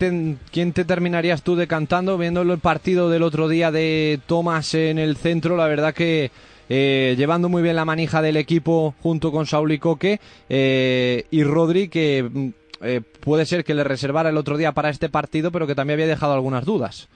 quién 0.51 0.73
te 0.73 0.85
terminarías 0.85 1.41
tú 1.41 1.55
decantando 1.55 2.19
viendo 2.19 2.43
el 2.43 2.59
partido 2.59 3.09
del 3.09 3.23
otro 3.23 3.47
día 3.47 3.71
de 3.71 4.19
Tomás 4.27 4.75
en 4.75 4.99
el 4.99 5.17
centro? 5.17 5.57
La 5.57 5.67
verdad 5.67 5.95
que 5.95 6.29
eh, 6.69 7.15
llevando 7.17 7.49
muy 7.49 7.63
bien 7.63 7.75
la 7.75 7.83
manija 7.83 8.21
del 8.21 8.37
equipo 8.37 8.93
junto 9.01 9.31
con 9.31 9.47
Saúl 9.47 9.71
y 9.71 9.79
Coque 9.79 10.19
eh, 10.47 11.25
y 11.31 11.43
Rodri, 11.43 11.89
que 11.89 12.23
mm, 12.23 12.49
eh, 12.83 13.01
puede 13.01 13.45
ser 13.45 13.63
que 13.63 13.73
le 13.73 13.83
reservara 13.83 14.29
el 14.29 14.37
otro 14.37 14.57
día 14.57 14.71
para 14.73 14.89
este 14.89 15.09
partido, 15.09 15.51
pero 15.51 15.67
que 15.67 15.75
también 15.75 15.95
había 15.95 16.07
dejado 16.07 16.33
algunas 16.33 16.65
dudas. 16.65 17.09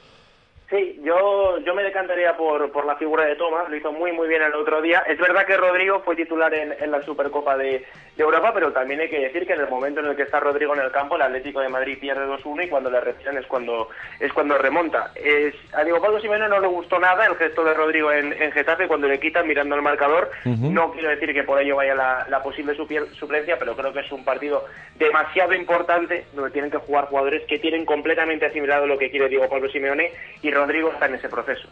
Sí, 0.69 0.99
yo, 1.03 1.59
yo 1.59 1.75
me 1.75 1.83
decantaría 1.83 2.35
por, 2.35 2.71
por 2.71 2.85
la 2.85 2.95
figura 2.95 3.25
de 3.25 3.35
Tomás, 3.35 3.69
lo 3.69 3.75
hizo 3.75 3.91
muy 3.91 4.11
muy 4.11 4.27
bien 4.27 4.41
el 4.41 4.55
otro 4.55 4.81
día. 4.81 5.03
Es 5.07 5.19
verdad 5.19 5.45
que 5.45 5.57
Rodrigo 5.57 6.01
fue 6.03 6.15
titular 6.15 6.51
en, 6.55 6.73
en 6.79 6.89
la 6.89 7.03
Supercopa 7.03 7.55
de, 7.55 7.85
de 8.15 8.23
Europa, 8.23 8.51
pero 8.51 8.71
también 8.71 8.99
hay 8.99 9.09
que 9.09 9.19
decir 9.19 9.45
que 9.45 9.53
en 9.53 9.61
el 9.61 9.69
momento 9.69 9.99
en 9.99 10.07
el 10.07 10.15
que 10.15 10.23
está 10.23 10.39
Rodrigo 10.39 10.73
en 10.73 10.81
el 10.81 10.91
campo, 10.91 11.17
el 11.17 11.21
Atlético 11.21 11.59
de 11.59 11.69
Madrid 11.69 11.99
pierde 11.99 12.25
2-1 12.25 12.65
y 12.65 12.69
cuando 12.69 12.89
le 12.89 12.99
retiran 12.99 13.37
es 13.37 13.45
cuando, 13.45 13.89
es 14.19 14.33
cuando 14.33 14.57
remonta. 14.57 15.11
Es, 15.13 15.53
a 15.73 15.83
Diego 15.83 16.01
Pablo 16.01 16.19
Simeone 16.19 16.49
no 16.49 16.59
le 16.59 16.67
gustó 16.67 16.97
nada 16.97 17.27
el 17.27 17.35
gesto 17.35 17.63
de 17.63 17.75
Rodrigo 17.75 18.11
en, 18.11 18.33
en 18.33 18.51
Getafe 18.51 18.87
cuando 18.87 19.07
le 19.07 19.19
quitan 19.19 19.47
mirando 19.47 19.75
el 19.75 19.83
marcador. 19.83 20.31
No 20.45 20.91
quiero 20.93 21.09
decir 21.09 21.31
que 21.31 21.43
por 21.43 21.61
ello 21.61 21.75
vaya 21.75 21.93
la, 21.93 22.25
la 22.29 22.41
posible 22.41 22.73
suplencia, 22.75 23.59
pero 23.59 23.75
creo 23.75 23.93
que 23.93 23.99
es 23.99 24.11
un 24.11 24.25
partido 24.25 24.65
demasiado 24.97 25.53
importante 25.53 26.25
donde 26.33 26.51
tienen 26.51 26.71
que 26.71 26.77
jugar 26.77 27.05
jugadores 27.05 27.43
que 27.47 27.59
tienen 27.59 27.85
completamente 27.85 28.47
asimilado 28.47 28.87
lo 28.87 28.97
que 28.97 29.11
quiere 29.11 29.29
Diego 29.29 29.49
Pablo 29.49 29.69
Simeone 29.69 30.11
y 30.41 30.54
Rodrigo 30.55 30.91
está 30.91 31.05
en 31.05 31.15
ese 31.15 31.29
proceso. 31.29 31.67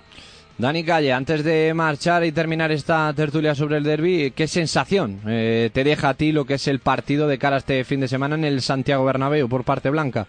Dani 0.57 0.85
Calle, 0.85 1.11
antes 1.11 1.43
de 1.43 1.73
marchar 1.73 2.23
y 2.23 2.31
terminar 2.31 2.71
esta 2.71 3.11
tertulia 3.15 3.55
sobre 3.55 3.77
el 3.77 3.83
derby, 3.83 4.31
¿qué 4.35 4.47
sensación 4.47 5.19
eh, 5.27 5.71
te 5.73 5.83
deja 5.83 6.09
a 6.09 6.13
ti 6.13 6.31
lo 6.31 6.45
que 6.45 6.53
es 6.55 6.67
el 6.67 6.79
partido 6.79 7.27
de 7.27 7.39
cara 7.39 7.55
a 7.55 7.59
este 7.59 7.83
fin 7.83 7.99
de 8.01 8.07
semana 8.07 8.35
en 8.35 8.43
el 8.43 8.61
Santiago 8.61 9.03
Bernabéu 9.03 9.49
por 9.49 9.63
parte 9.63 9.89
blanca? 9.89 10.27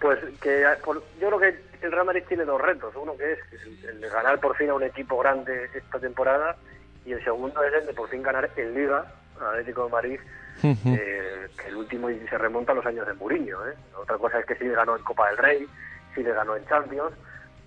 Pues 0.00 0.18
que 0.40 0.64
por- 0.84 1.02
yo 1.20 1.28
creo 1.28 1.40
que 1.40 1.58
el 1.86 1.90
Real 1.92 2.06
Madrid 2.06 2.22
tiene 2.28 2.44
dos 2.44 2.60
retos. 2.60 2.94
Uno 2.94 3.16
que 3.16 3.32
es 3.32 3.38
el, 3.66 3.88
el 3.90 4.00
de 4.00 4.08
ganar 4.08 4.38
por 4.38 4.56
fin 4.56 4.70
a 4.70 4.74
un 4.74 4.82
equipo 4.82 5.18
grande 5.18 5.68
esta 5.74 5.98
temporada 5.98 6.56
y 7.04 7.12
el 7.12 7.24
segundo 7.24 7.62
es 7.64 7.74
el 7.74 7.86
de 7.86 7.94
por 7.94 8.08
fin 8.08 8.22
ganar 8.22 8.48
en 8.56 8.74
Liga 8.74 9.04
Atlético 9.40 9.86
de 9.86 9.90
Madrid, 9.90 10.20
eh, 10.62 11.48
que 11.60 11.68
el 11.68 11.76
último 11.76 12.08
y 12.08 12.20
se 12.28 12.38
remonta 12.38 12.70
a 12.72 12.74
los 12.76 12.86
años 12.86 13.06
de 13.06 13.14
Mourinho. 13.14 13.66
¿eh? 13.68 13.74
Otra 14.00 14.16
cosa 14.18 14.38
es 14.38 14.46
que 14.46 14.54
sí 14.54 14.68
ganó 14.68 14.96
en 14.96 15.02
Copa 15.02 15.28
del 15.28 15.38
Rey, 15.38 15.66
sí 16.14 16.22
le 16.22 16.32
ganó 16.32 16.56
en 16.56 16.66
Champions, 16.66 17.12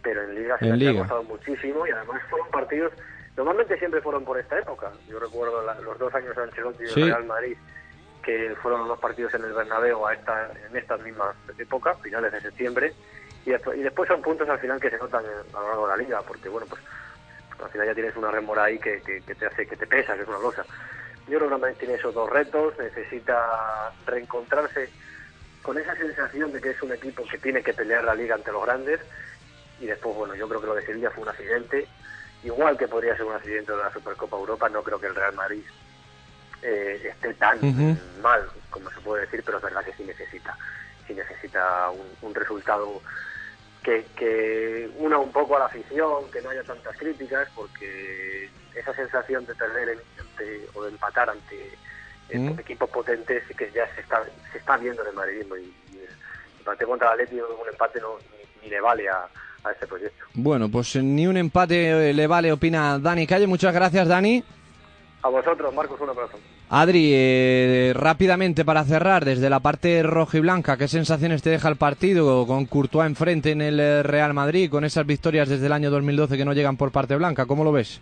pero 0.01 0.23
en 0.23 0.35
Liga 0.35 0.57
se 0.59 0.65
En 0.69 0.79
le 0.79 0.89
ha 0.89 0.97
costado 0.99 1.23
muchísimo 1.23 1.85
y 1.87 1.91
además 1.91 2.21
fueron 2.29 2.49
partidos, 2.49 2.93
normalmente 3.35 3.77
siempre 3.77 4.01
fueron 4.01 4.23
por 4.25 4.37
esta 4.39 4.57
época. 4.59 4.91
Yo 5.07 5.19
recuerdo 5.19 5.63
la- 5.63 5.79
los 5.81 5.97
dos 5.99 6.13
años 6.15 6.35
de 6.35 6.43
Ancelotti 6.43 6.83
y 6.83 6.87
Sí. 6.87 7.03
Real 7.03 7.25
Madrid 7.25 7.57
que 8.23 8.53
fueron 8.61 8.81
los 8.81 8.89
dos 8.89 8.99
partidos 8.99 9.33
en 9.35 9.45
el 9.45 9.53
Bernabéu 9.53 10.05
a 10.05 10.13
esta, 10.13 10.51
en 10.69 10.75
estas 10.75 10.99
mismas 10.99 11.33
épocas, 11.57 11.97
finales 12.01 12.29
de 12.33 12.41
septiembre, 12.41 12.93
y 13.45 13.51
después, 13.51 13.77
y 13.77 13.83
después 13.83 14.05
son 14.09 14.21
puntos 14.21 14.49
al 14.49 14.59
final 14.59 14.81
que 14.81 14.89
se 14.89 14.97
notan 14.97 15.23
a 15.53 15.59
lo 15.61 15.67
largo 15.69 15.87
de 15.87 15.91
la 15.95 16.03
liga, 16.03 16.21
porque 16.27 16.49
bueno, 16.49 16.67
pues 16.69 16.81
al 17.63 17.69
final 17.69 17.87
ya 17.87 17.93
tienes 17.93 18.17
una 18.17 18.29
remora 18.29 18.65
ahí 18.65 18.79
que, 18.79 19.01
que- 19.01 19.21
que 19.21 19.33
te 19.33 19.45
hace, 19.45 19.65
que 19.65 19.77
te 19.77 19.87
pesa, 19.87 20.13
que 20.15 20.23
es 20.23 20.27
una 20.27 20.39
losa. 20.39 20.65
Yo 21.29 21.39
creo 21.39 21.57
que 21.61 21.71
tiene 21.75 21.93
esos 21.93 22.13
dos 22.13 22.29
retos, 22.29 22.73
necesita 22.77 23.93
reencontrarse 24.05 24.89
con 25.67 25.77
esa 25.77 25.97
sensación 25.97 26.53
de 26.53 26.61
que 26.61 26.69
es 26.69 26.81
un 26.81 26.93
equipo 26.93 27.25
que 27.29 27.39
tiene 27.39 27.61
que 27.61 27.73
pelear 27.73 28.01
la 28.05 28.15
liga 28.15 28.35
ante 28.35 28.53
los 28.53 28.63
grandes, 28.65 29.01
y 29.81 29.85
después, 29.85 30.15
bueno, 30.15 30.33
yo 30.33 30.47
creo 30.47 30.61
que 30.61 30.67
lo 30.67 30.75
de 30.75 30.85
Sevilla 30.85 31.11
fue 31.11 31.23
un 31.23 31.29
accidente, 31.29 31.85
igual 32.43 32.77
que 32.77 32.87
podría 32.87 33.17
ser 33.17 33.25
un 33.25 33.35
accidente 33.35 33.73
de 33.73 33.77
la 33.79 33.91
Supercopa 33.91 34.37
Europa, 34.37 34.69
no 34.69 34.81
creo 34.81 34.97
que 34.97 35.07
el 35.07 35.15
Real 35.15 35.33
Madrid 35.35 35.65
eh, 36.61 37.09
esté 37.11 37.33
tan 37.33 37.59
mal 38.21 38.49
como 38.69 38.89
se 38.91 39.01
puede 39.01 39.23
decir, 39.25 39.43
pero 39.43 39.57
es 39.57 39.63
verdad 39.65 39.83
que 39.83 39.91
sí 39.95 40.05
necesita, 40.05 40.57
sí 41.05 41.13
necesita 41.13 41.89
un, 41.89 42.15
un 42.21 42.33
resultado 42.33 43.03
que, 43.83 44.05
que 44.15 44.89
una 44.95 45.17
un 45.17 45.33
poco 45.33 45.57
a 45.57 45.59
la 45.59 45.65
afición, 45.65 46.31
que 46.31 46.41
no 46.41 46.49
haya 46.49 46.63
tantas 46.63 46.95
críticas, 46.95 47.49
porque 47.53 48.49
esa 48.73 48.93
sensación 48.93 49.45
de 49.45 49.53
perder 49.53 49.89
en- 49.89 49.99
ante- 50.21 50.69
o 50.75 50.83
de 50.85 50.91
empatar 50.91 51.29
ante 51.29 51.77
Mm. 52.33 52.59
equipos 52.59 52.89
potentes 52.89 53.43
que 53.57 53.71
ya 53.73 53.87
se 53.95 54.01
está 54.01 54.23
se 54.51 54.57
está 54.57 54.77
viendo 54.77 55.01
en 55.01 55.09
el 55.09 55.15
madridismo 55.15 55.55
y, 55.55 55.61
y 55.93 55.97
el 55.97 56.09
empate 56.59 56.85
contra 56.85 57.07
el 57.07 57.13
Atlético 57.21 57.45
un 57.61 57.69
empate 57.69 58.01
no 58.01 58.17
ni, 58.17 58.63
ni 58.63 58.69
le 58.69 58.81
vale 58.81 59.07
a, 59.07 59.27
a 59.63 59.71
este 59.71 59.87
proyecto. 59.87 60.25
Bueno, 60.33 60.69
pues 60.69 60.95
eh, 60.95 61.01
ni 61.03 61.25
un 61.27 61.37
empate 61.37 62.09
eh, 62.09 62.13
le 62.13 62.27
vale, 62.27 62.51
opina 62.51 62.99
Dani 62.99 63.25
Calle. 63.25 63.47
Muchas 63.47 63.73
gracias, 63.73 64.07
Dani. 64.07 64.43
A 65.23 65.29
vosotros, 65.29 65.73
Marcos, 65.73 65.99
un 65.99 66.09
abrazo. 66.09 66.37
Adri, 66.69 67.11
eh, 67.13 67.93
rápidamente 67.95 68.65
para 68.65 68.83
cerrar, 68.83 69.23
desde 69.23 69.49
la 69.49 69.61
parte 69.61 70.03
roja 70.03 70.37
y 70.37 70.41
blanca, 70.41 70.75
¿qué 70.77 70.87
sensaciones 70.89 71.41
te 71.41 71.49
deja 71.49 71.69
el 71.69 71.77
partido 71.77 72.45
con 72.45 72.65
Courtois 72.65 73.07
enfrente 73.07 73.51
en 73.51 73.61
el 73.61 73.79
eh, 73.79 74.03
Real 74.03 74.33
Madrid, 74.33 74.69
con 74.69 74.83
esas 74.83 75.05
victorias 75.05 75.47
desde 75.47 75.65
el 75.65 75.71
año 75.71 75.89
2012 75.89 76.35
que 76.35 76.43
no 76.45 76.51
llegan 76.53 76.75
por 76.75 76.91
parte 76.91 77.15
blanca? 77.15 77.45
¿Cómo 77.45 77.63
lo 77.63 77.71
ves? 77.71 78.01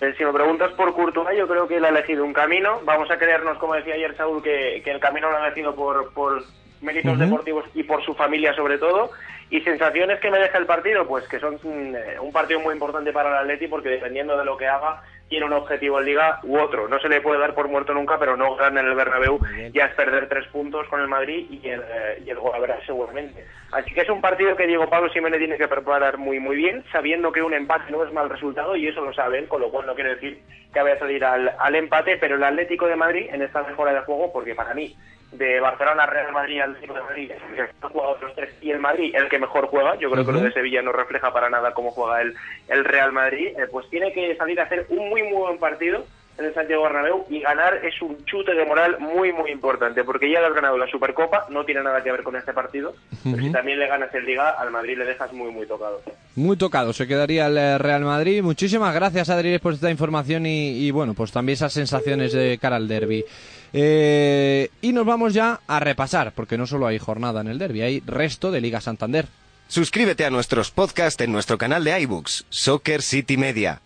Eh, 0.00 0.14
Si 0.16 0.24
me 0.24 0.32
preguntas 0.32 0.72
por 0.72 0.94
Courtois, 0.94 1.36
yo 1.36 1.48
creo 1.48 1.66
que 1.66 1.76
él 1.76 1.84
ha 1.84 1.88
elegido 1.88 2.24
un 2.24 2.32
camino. 2.32 2.80
Vamos 2.84 3.10
a 3.10 3.18
creernos, 3.18 3.58
como 3.58 3.74
decía 3.74 3.94
ayer 3.94 4.16
Saúl, 4.16 4.42
que, 4.42 4.80
que 4.84 4.90
el 4.90 5.00
camino 5.00 5.30
lo 5.30 5.36
ha 5.36 5.46
elegido 5.46 5.74
por, 5.74 6.12
por 6.12 6.42
méritos 6.80 7.18
deportivos 7.18 7.64
y 7.74 7.82
por 7.82 8.04
su 8.04 8.14
familia 8.14 8.54
sobre 8.54 8.78
todo. 8.78 9.10
Y 9.50 9.62
sensaciones 9.62 10.20
que 10.20 10.30
me 10.30 10.38
deja 10.38 10.58
el 10.58 10.66
partido, 10.66 11.06
pues 11.06 11.26
que 11.26 11.40
son 11.40 11.58
eh, 11.64 12.16
un 12.20 12.32
partido 12.32 12.60
muy 12.60 12.74
importante 12.74 13.12
para 13.12 13.30
el 13.30 13.36
Atleti 13.36 13.66
porque 13.66 13.88
dependiendo 13.88 14.36
de 14.36 14.44
lo 14.44 14.56
que 14.58 14.66
haga, 14.66 15.02
tiene 15.28 15.46
un 15.46 15.54
objetivo 15.54 15.98
en 15.98 16.04
Liga 16.04 16.38
u 16.42 16.58
otro. 16.58 16.86
No 16.86 16.98
se 17.00 17.08
le 17.08 17.20
puede 17.22 17.40
dar 17.40 17.54
por 17.54 17.66
muerto 17.68 17.94
nunca, 17.94 18.18
pero 18.18 18.36
no 18.36 18.56
ganar 18.56 18.84
en 18.84 18.90
el 18.90 18.96
Bernabéu 18.96 19.40
ya 19.72 19.86
es 19.86 19.94
perder 19.94 20.28
tres 20.28 20.46
puntos 20.48 20.86
con 20.88 21.00
el 21.00 21.08
Madrid 21.08 21.46
y 21.50 21.66
el, 21.68 21.80
eh, 21.80 22.22
y 22.24 22.30
el 22.30 22.38
gol 22.38 22.54
habrá 22.54 22.78
seguramente. 22.84 23.44
Así 23.72 23.92
que 23.92 24.00
es 24.00 24.08
un 24.08 24.20
partido 24.20 24.56
que 24.56 24.66
Diego 24.66 24.88
Pablo 24.88 25.10
Simeone 25.10 25.38
tiene 25.38 25.58
que 25.58 25.68
preparar 25.68 26.16
muy 26.16 26.40
muy 26.40 26.56
bien, 26.56 26.84
sabiendo 26.90 27.30
que 27.32 27.42
un 27.42 27.52
empate 27.52 27.92
no 27.92 28.02
es 28.04 28.12
mal 28.12 28.30
resultado 28.30 28.74
y 28.76 28.88
eso 28.88 29.02
lo 29.02 29.12
sabe 29.12 29.38
él, 29.38 29.48
con 29.48 29.60
lo 29.60 29.70
cual 29.70 29.86
no 29.86 29.94
quiere 29.94 30.14
decir 30.14 30.40
que 30.72 30.80
vaya 30.80 30.94
a 30.94 30.98
salir 30.98 31.24
al, 31.24 31.52
al 31.58 31.74
empate, 31.74 32.16
pero 32.16 32.36
el 32.36 32.44
Atlético 32.44 32.86
de 32.86 32.96
Madrid 32.96 33.28
en 33.30 33.42
esta 33.42 33.62
mejora 33.62 33.92
de 33.92 34.00
juego, 34.00 34.32
porque 34.32 34.54
para 34.54 34.72
mí 34.72 34.96
de 35.32 35.60
Barcelona, 35.60 36.06
Real 36.06 36.32
Madrid, 36.32 36.60
Atlético 36.60 36.94
de 36.94 37.02
Madrid, 37.02 37.30
el 37.30 37.56
de 37.56 37.66
los 37.92 38.34
tres 38.34 38.54
y 38.62 38.70
el 38.70 38.78
Madrid 38.78 39.14
el 39.14 39.28
que 39.28 39.38
mejor 39.38 39.66
juega. 39.66 39.96
Yo 39.96 40.10
creo 40.10 40.24
que 40.24 40.32
lo 40.32 40.40
de 40.40 40.52
Sevilla 40.52 40.80
no 40.80 40.92
refleja 40.92 41.32
para 41.32 41.50
nada 41.50 41.74
cómo 41.74 41.90
juega 41.90 42.22
el, 42.22 42.34
el 42.68 42.84
Real 42.84 43.12
Madrid. 43.12 43.48
Eh, 43.48 43.66
pues 43.70 43.88
tiene 43.90 44.12
que 44.12 44.34
salir 44.36 44.58
a 44.60 44.64
hacer 44.64 44.86
un 44.88 45.10
muy 45.10 45.22
muy 45.22 45.36
buen 45.36 45.58
partido 45.58 46.06
en 46.38 46.44
el 46.44 46.54
Santiago 46.54 46.84
Bernabéu 46.84 47.24
y 47.28 47.40
ganar 47.40 47.84
es 47.84 48.00
un 48.00 48.24
chute 48.24 48.54
de 48.54 48.64
moral 48.64 48.96
muy 49.00 49.32
muy 49.32 49.50
importante 49.50 50.04
porque 50.04 50.30
ya 50.30 50.40
le 50.40 50.46
has 50.46 50.54
ganado 50.54 50.78
la 50.78 50.86
Supercopa, 50.86 51.46
no 51.50 51.64
tiene 51.64 51.82
nada 51.82 52.02
que 52.02 52.12
ver 52.12 52.22
con 52.22 52.36
este 52.36 52.52
partido, 52.52 52.94
pero 53.24 53.38
si 53.38 53.50
también 53.50 53.78
le 53.78 53.88
ganas 53.88 54.14
el 54.14 54.24
Liga 54.24 54.50
al 54.50 54.70
Madrid 54.70 54.96
le 54.96 55.04
dejas 55.04 55.32
muy 55.32 55.50
muy 55.50 55.66
tocado. 55.66 56.00
Muy 56.36 56.56
tocado, 56.56 56.92
se 56.92 57.08
quedaría 57.08 57.46
el 57.46 57.58
eh, 57.58 57.78
Real 57.78 58.04
Madrid. 58.04 58.42
Muchísimas 58.42 58.94
gracias, 58.94 59.28
Adri, 59.28 59.58
por 59.58 59.72
esta 59.72 59.90
información 59.90 60.46
y, 60.46 60.86
y, 60.86 60.92
bueno, 60.92 61.14
pues 61.14 61.32
también 61.32 61.54
esas 61.54 61.72
sensaciones 61.72 62.32
de 62.32 62.58
cara 62.58 62.76
al 62.76 62.86
derby. 62.86 63.24
Eh, 63.72 64.70
y 64.80 64.92
nos 64.92 65.04
vamos 65.04 65.34
ya 65.34 65.58
a 65.66 65.80
repasar, 65.80 66.32
porque 66.36 66.56
no 66.56 66.66
solo 66.66 66.86
hay 66.86 66.98
jornada 66.98 67.40
en 67.40 67.48
el 67.48 67.58
derby, 67.58 67.82
hay 67.82 68.02
resto 68.06 68.52
de 68.52 68.60
Liga 68.60 68.80
Santander. 68.80 69.26
Suscríbete 69.66 70.24
a 70.24 70.30
nuestros 70.30 70.70
podcasts 70.70 71.20
en 71.22 71.32
nuestro 71.32 71.58
canal 71.58 71.82
de 71.82 72.00
iBooks, 72.02 72.46
Soccer 72.48 73.02
City 73.02 73.36
Media. 73.36 73.80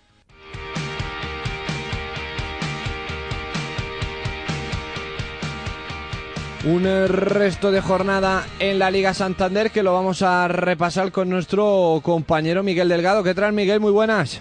Un 6.64 6.84
resto 7.08 7.72
de 7.72 7.80
jornada 7.80 8.44
en 8.60 8.78
la 8.78 8.92
Liga 8.92 9.14
Santander 9.14 9.72
que 9.72 9.82
lo 9.82 9.92
vamos 9.92 10.22
a 10.22 10.46
repasar 10.46 11.10
con 11.10 11.28
nuestro 11.28 12.00
compañero 12.04 12.62
Miguel 12.62 12.88
Delgado. 12.88 13.24
¿Qué 13.24 13.34
tal, 13.34 13.52
Miguel? 13.52 13.80
Muy 13.80 13.90
buenas. 13.90 14.40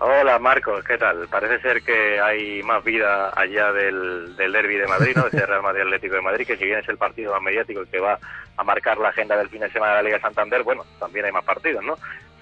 Hola 0.00 0.38
Marcos, 0.38 0.82
¿qué 0.84 0.96
tal? 0.96 1.26
Parece 1.28 1.60
ser 1.60 1.82
que 1.82 2.20
hay 2.20 2.62
más 2.62 2.82
vida 2.84 3.32
allá 3.36 3.72
del, 3.72 4.34
del 4.36 4.52
derby 4.52 4.76
de 4.76 4.86
Madrid, 4.86 5.12
¿no? 5.14 5.26
Ese 5.32 5.44
Real 5.44 5.60
Madrid 5.60 5.82
Atlético 5.82 6.14
de 6.14 6.22
Madrid, 6.22 6.46
que 6.46 6.56
si 6.56 6.64
bien 6.64 6.78
es 6.78 6.88
el 6.88 6.96
partido 6.96 7.32
más 7.32 7.42
mediático 7.42 7.82
que 7.90 8.00
va 8.00 8.18
a 8.56 8.64
marcar 8.64 8.96
la 8.96 9.10
agenda 9.10 9.36
del 9.36 9.50
fin 9.50 9.60
de 9.60 9.70
semana 9.70 9.96
de 9.96 10.02
la 10.02 10.08
Liga 10.08 10.20
Santander, 10.20 10.62
bueno, 10.62 10.84
también 10.98 11.26
hay 11.26 11.32
más 11.32 11.44
partidos, 11.44 11.84
¿no? 11.84 11.98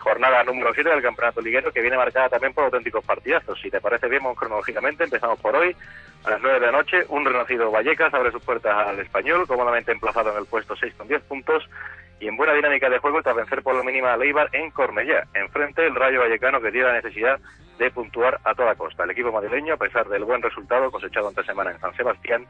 Jornada 0.07 0.45
número 0.45 0.73
7 0.73 0.89
del 0.89 1.03
Campeonato 1.03 1.41
Liguero 1.41 1.73
que 1.73 1.81
viene 1.81 1.97
marcada 1.97 2.29
también 2.29 2.55
por 2.55 2.63
auténticos 2.63 3.05
partidazos. 3.05 3.61
Si 3.61 3.69
te 3.73 3.81
parece 3.81 4.07
bien, 4.07 4.23
cronológicamente, 4.37 5.03
empezamos 5.03 5.41
por 5.41 5.57
hoy. 5.57 5.75
A 6.23 6.31
las 6.31 6.41
9 6.41 6.61
de 6.61 6.67
la 6.67 6.71
noche, 6.71 7.05
un 7.09 7.25
renacido 7.25 7.73
Vallecas 7.73 8.15
abre 8.15 8.31
sus 8.31 8.45
puertas 8.45 8.87
al 8.87 9.01
español, 9.01 9.49
cómodamente 9.49 9.91
emplazado 9.91 10.31
en 10.31 10.39
el 10.39 10.47
puesto 10.47 10.77
6 10.77 10.95
con 10.95 11.09
10 11.09 11.23
puntos 11.23 11.69
y 12.21 12.29
en 12.29 12.37
buena 12.37 12.55
dinámica 12.55 12.89
de 12.89 12.99
juego 12.99 13.21
tras 13.21 13.35
vencer 13.35 13.65
por 13.65 13.75
la 13.75 13.83
mínima 13.83 14.13
a 14.13 14.17
Leibar 14.17 14.49
en 14.53 14.71
Cornellá. 14.71 15.27
Enfrente 15.35 15.85
el 15.85 15.97
Rayo 15.97 16.21
Vallecano 16.21 16.61
que 16.61 16.71
tiene 16.71 16.87
la 16.87 16.95
necesidad 16.95 17.41
de 17.77 17.91
puntuar 17.91 18.39
a 18.45 18.55
toda 18.55 18.77
costa. 18.77 19.03
El 19.03 19.11
equipo 19.11 19.33
madrileño, 19.33 19.75
a 19.75 19.77
pesar 19.77 20.09
del 20.09 20.23
buen 20.23 20.41
resultado 20.41 20.89
cosechado 20.93 21.27
ante 21.27 21.43
semana 21.43 21.73
en 21.73 21.81
San 21.81 21.97
Sebastián, 21.97 22.47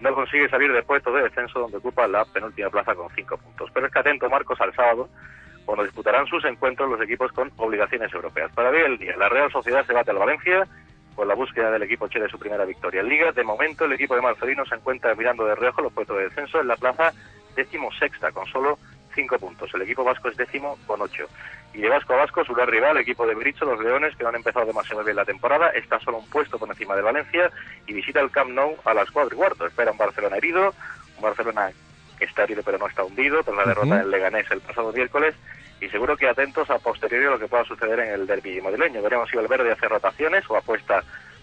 no 0.00 0.14
consigue 0.14 0.50
salir 0.50 0.70
del 0.74 0.84
puesto 0.84 1.10
de 1.10 1.22
descenso 1.22 1.58
donde 1.58 1.78
ocupa 1.78 2.06
la 2.06 2.26
penúltima 2.26 2.68
plaza 2.68 2.94
con 2.94 3.08
5 3.08 3.38
puntos. 3.38 3.70
Pero 3.72 3.86
es 3.86 3.92
que 3.94 3.98
atento 3.98 4.28
Marcos 4.28 4.60
al 4.60 4.74
sábado, 4.74 5.08
cuando 5.68 5.84
disputarán 5.84 6.26
sus 6.26 6.42
encuentros 6.46 6.88
los 6.88 6.98
equipos 7.02 7.30
con 7.32 7.52
obligaciones 7.58 8.10
europeas. 8.14 8.50
Para 8.52 8.70
ver 8.70 8.86
el 8.86 8.96
día, 8.96 9.14
la 9.18 9.28
Real 9.28 9.52
Sociedad 9.52 9.84
se 9.84 9.92
bate 9.92 10.10
al 10.10 10.16
Valencia 10.16 10.66
con 11.14 11.28
la 11.28 11.34
búsqueda 11.34 11.70
del 11.70 11.82
equipo 11.82 12.08
Che 12.08 12.18
de 12.18 12.30
su 12.30 12.38
primera 12.38 12.64
victoria. 12.64 13.02
En 13.02 13.08
Liga, 13.10 13.32
de 13.32 13.44
momento, 13.44 13.84
el 13.84 13.92
equipo 13.92 14.14
de 14.14 14.22
Marcelino 14.22 14.64
se 14.64 14.76
encuentra 14.76 15.14
mirando 15.14 15.44
de 15.44 15.54
reojo 15.54 15.82
los 15.82 15.92
puestos 15.92 16.16
de 16.16 16.24
descenso 16.24 16.58
en 16.58 16.68
la 16.68 16.76
plaza 16.76 17.12
décimo 17.54 17.92
sexta, 17.92 18.32
con 18.32 18.46
solo 18.46 18.78
cinco 19.14 19.38
puntos. 19.38 19.70
El 19.74 19.82
equipo 19.82 20.04
vasco 20.04 20.30
es 20.30 20.38
décimo 20.38 20.78
con 20.86 21.02
ocho. 21.02 21.26
Y 21.74 21.82
de 21.82 21.90
Vasco 21.90 22.14
a 22.14 22.16
Vasco, 22.16 22.46
su 22.46 22.54
gran 22.54 22.68
rival, 22.68 22.96
el 22.96 23.02
equipo 23.02 23.26
de 23.26 23.34
Bricho, 23.34 23.66
los 23.66 23.78
Leones, 23.78 24.16
que 24.16 24.22
no 24.22 24.30
han 24.30 24.36
empezado 24.36 24.64
demasiado 24.64 25.04
bien 25.04 25.16
la 25.16 25.26
temporada, 25.26 25.68
está 25.72 26.00
solo 26.00 26.16
un 26.16 26.30
puesto 26.30 26.58
por 26.58 26.70
encima 26.70 26.96
de 26.96 27.02
Valencia 27.02 27.50
y 27.86 27.92
visita 27.92 28.20
el 28.20 28.30
Camp 28.30 28.52
Nou 28.52 28.78
a 28.86 28.94
las 28.94 29.10
cuatro 29.10 29.34
y 29.34 29.36
cuarto. 29.36 29.66
Espera 29.66 29.92
un 29.92 29.98
Barcelona 29.98 30.38
herido, 30.38 30.72
un 31.18 31.22
Barcelona 31.22 31.72
que 32.18 32.24
está 32.24 32.44
herido 32.44 32.62
pero 32.64 32.78
no 32.78 32.88
está 32.88 33.04
hundido, 33.04 33.42
tras 33.42 33.56
la 33.56 33.66
derrota 33.66 33.98
del 33.98 34.10
Leganés 34.10 34.50
el 34.50 34.60
pasado 34.60 34.92
miércoles, 34.92 35.34
y 35.80 35.88
seguro 35.88 36.16
que 36.16 36.28
atentos 36.28 36.68
a 36.70 36.78
posteriori 36.78 37.26
lo 37.26 37.38
que 37.38 37.48
pueda 37.48 37.64
suceder 37.64 38.00
en 38.00 38.12
el 38.12 38.26
derby 38.26 38.60
madrileño. 38.60 39.02
Veremos 39.02 39.28
si 39.30 39.36
Valverde 39.36 39.72
hace 39.72 39.88
rotaciones 39.88 40.44
o 40.48 40.56
apuesta 40.56 41.02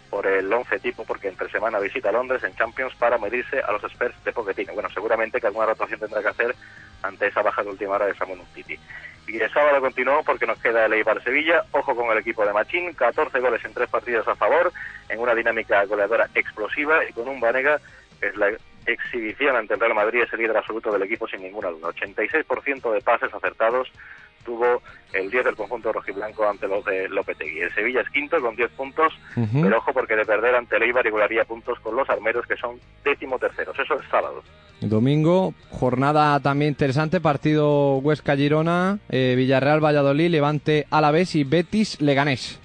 por 0.09 0.27
el 0.27 0.51
11 0.51 0.79
tipo, 0.79 1.03
porque 1.03 1.27
entre 1.27 1.49
semana 1.49 1.79
visita 1.79 2.11
Londres 2.11 2.43
en 2.43 2.55
Champions 2.55 2.95
para 2.95 3.17
medirse 3.17 3.59
a 3.59 3.71
los 3.71 3.83
Spurs 3.83 4.23
de 4.23 4.31
Pochettino. 4.31 4.73
Bueno, 4.73 4.89
seguramente 4.93 5.41
que 5.41 5.47
alguna 5.47 5.65
rotación 5.67 5.99
tendrá 5.99 6.21
que 6.21 6.29
hacer 6.29 6.55
ante 7.01 7.27
esa 7.27 7.41
baja 7.41 7.63
de 7.63 7.69
última 7.69 7.95
hora 7.95 8.05
de 8.05 8.15
Samuel 8.15 8.41
Titi. 8.53 8.77
Y 9.27 9.39
el 9.39 9.51
sábado 9.51 9.81
continuó 9.81 10.23
porque 10.23 10.45
nos 10.45 10.59
queda 10.59 10.85
el 10.85 10.93
Eibar-Sevilla. 10.93 11.65
Ojo 11.71 11.95
con 11.95 12.11
el 12.11 12.19
equipo 12.19 12.45
de 12.45 12.53
Machín, 12.53 12.93
14 12.93 13.39
goles 13.39 13.63
en 13.65 13.73
tres 13.73 13.89
partidos 13.89 14.27
a 14.27 14.35
favor, 14.35 14.71
en 15.09 15.19
una 15.19 15.33
dinámica 15.33 15.83
goleadora 15.85 16.29
explosiva 16.35 17.03
y 17.05 17.13
con 17.13 17.27
un 17.27 17.39
Vanega 17.39 17.79
que 18.19 18.27
es 18.27 18.37
la 18.37 18.51
exhibición 18.85 19.55
ante 19.55 19.73
el 19.73 19.79
Real 19.79 19.95
Madrid, 19.95 20.21
es 20.21 20.31
el 20.33 20.39
líder 20.39 20.57
absoluto 20.57 20.91
del 20.91 21.03
equipo 21.03 21.27
sin 21.27 21.41
ninguna 21.41 21.69
duda. 21.69 21.89
86% 21.89 22.93
de 22.93 23.01
pases 23.01 23.33
acertados 23.33 23.91
tuvo 24.45 24.81
el 25.13 25.29
10 25.29 25.45
del 25.45 25.55
conjunto 25.55 25.91
rojiblanco 25.91 26.47
ante 26.47 26.67
los 26.67 26.85
de 26.85 27.09
Lopetegui. 27.09 27.59
El 27.59 27.73
Sevilla 27.73 28.01
es 28.01 28.09
quinto 28.09 28.39
con 28.39 28.55
10 28.55 28.71
puntos, 28.71 29.13
pero 29.35 29.77
ojo 29.77 29.93
porque 29.93 30.15
de 30.15 30.25
perder 30.25 30.55
ante 30.55 30.77
el 30.77 30.83
Eibar 30.83 31.05
igualaría 31.05 31.43
puntos 31.45 31.79
con 31.79 31.95
los 31.95 32.09
armeros 32.09 32.45
que 32.45 32.55
son 32.55 32.79
décimo 33.03 33.39
terceros. 33.39 33.77
Eso 33.77 33.95
es 33.95 34.07
sábado. 34.09 34.43
Domingo, 34.81 35.53
jornada 35.71 36.39
también 36.41 36.69
interesante, 36.71 37.21
partido 37.21 37.97
Huesca-Girona, 37.97 38.99
eh, 39.09 39.35
Villarreal-Valladolid, 39.37 40.29
Levante 40.29 40.85
Alavés 40.91 41.35
y 41.35 41.43
Betis-Leganés. 41.43 42.59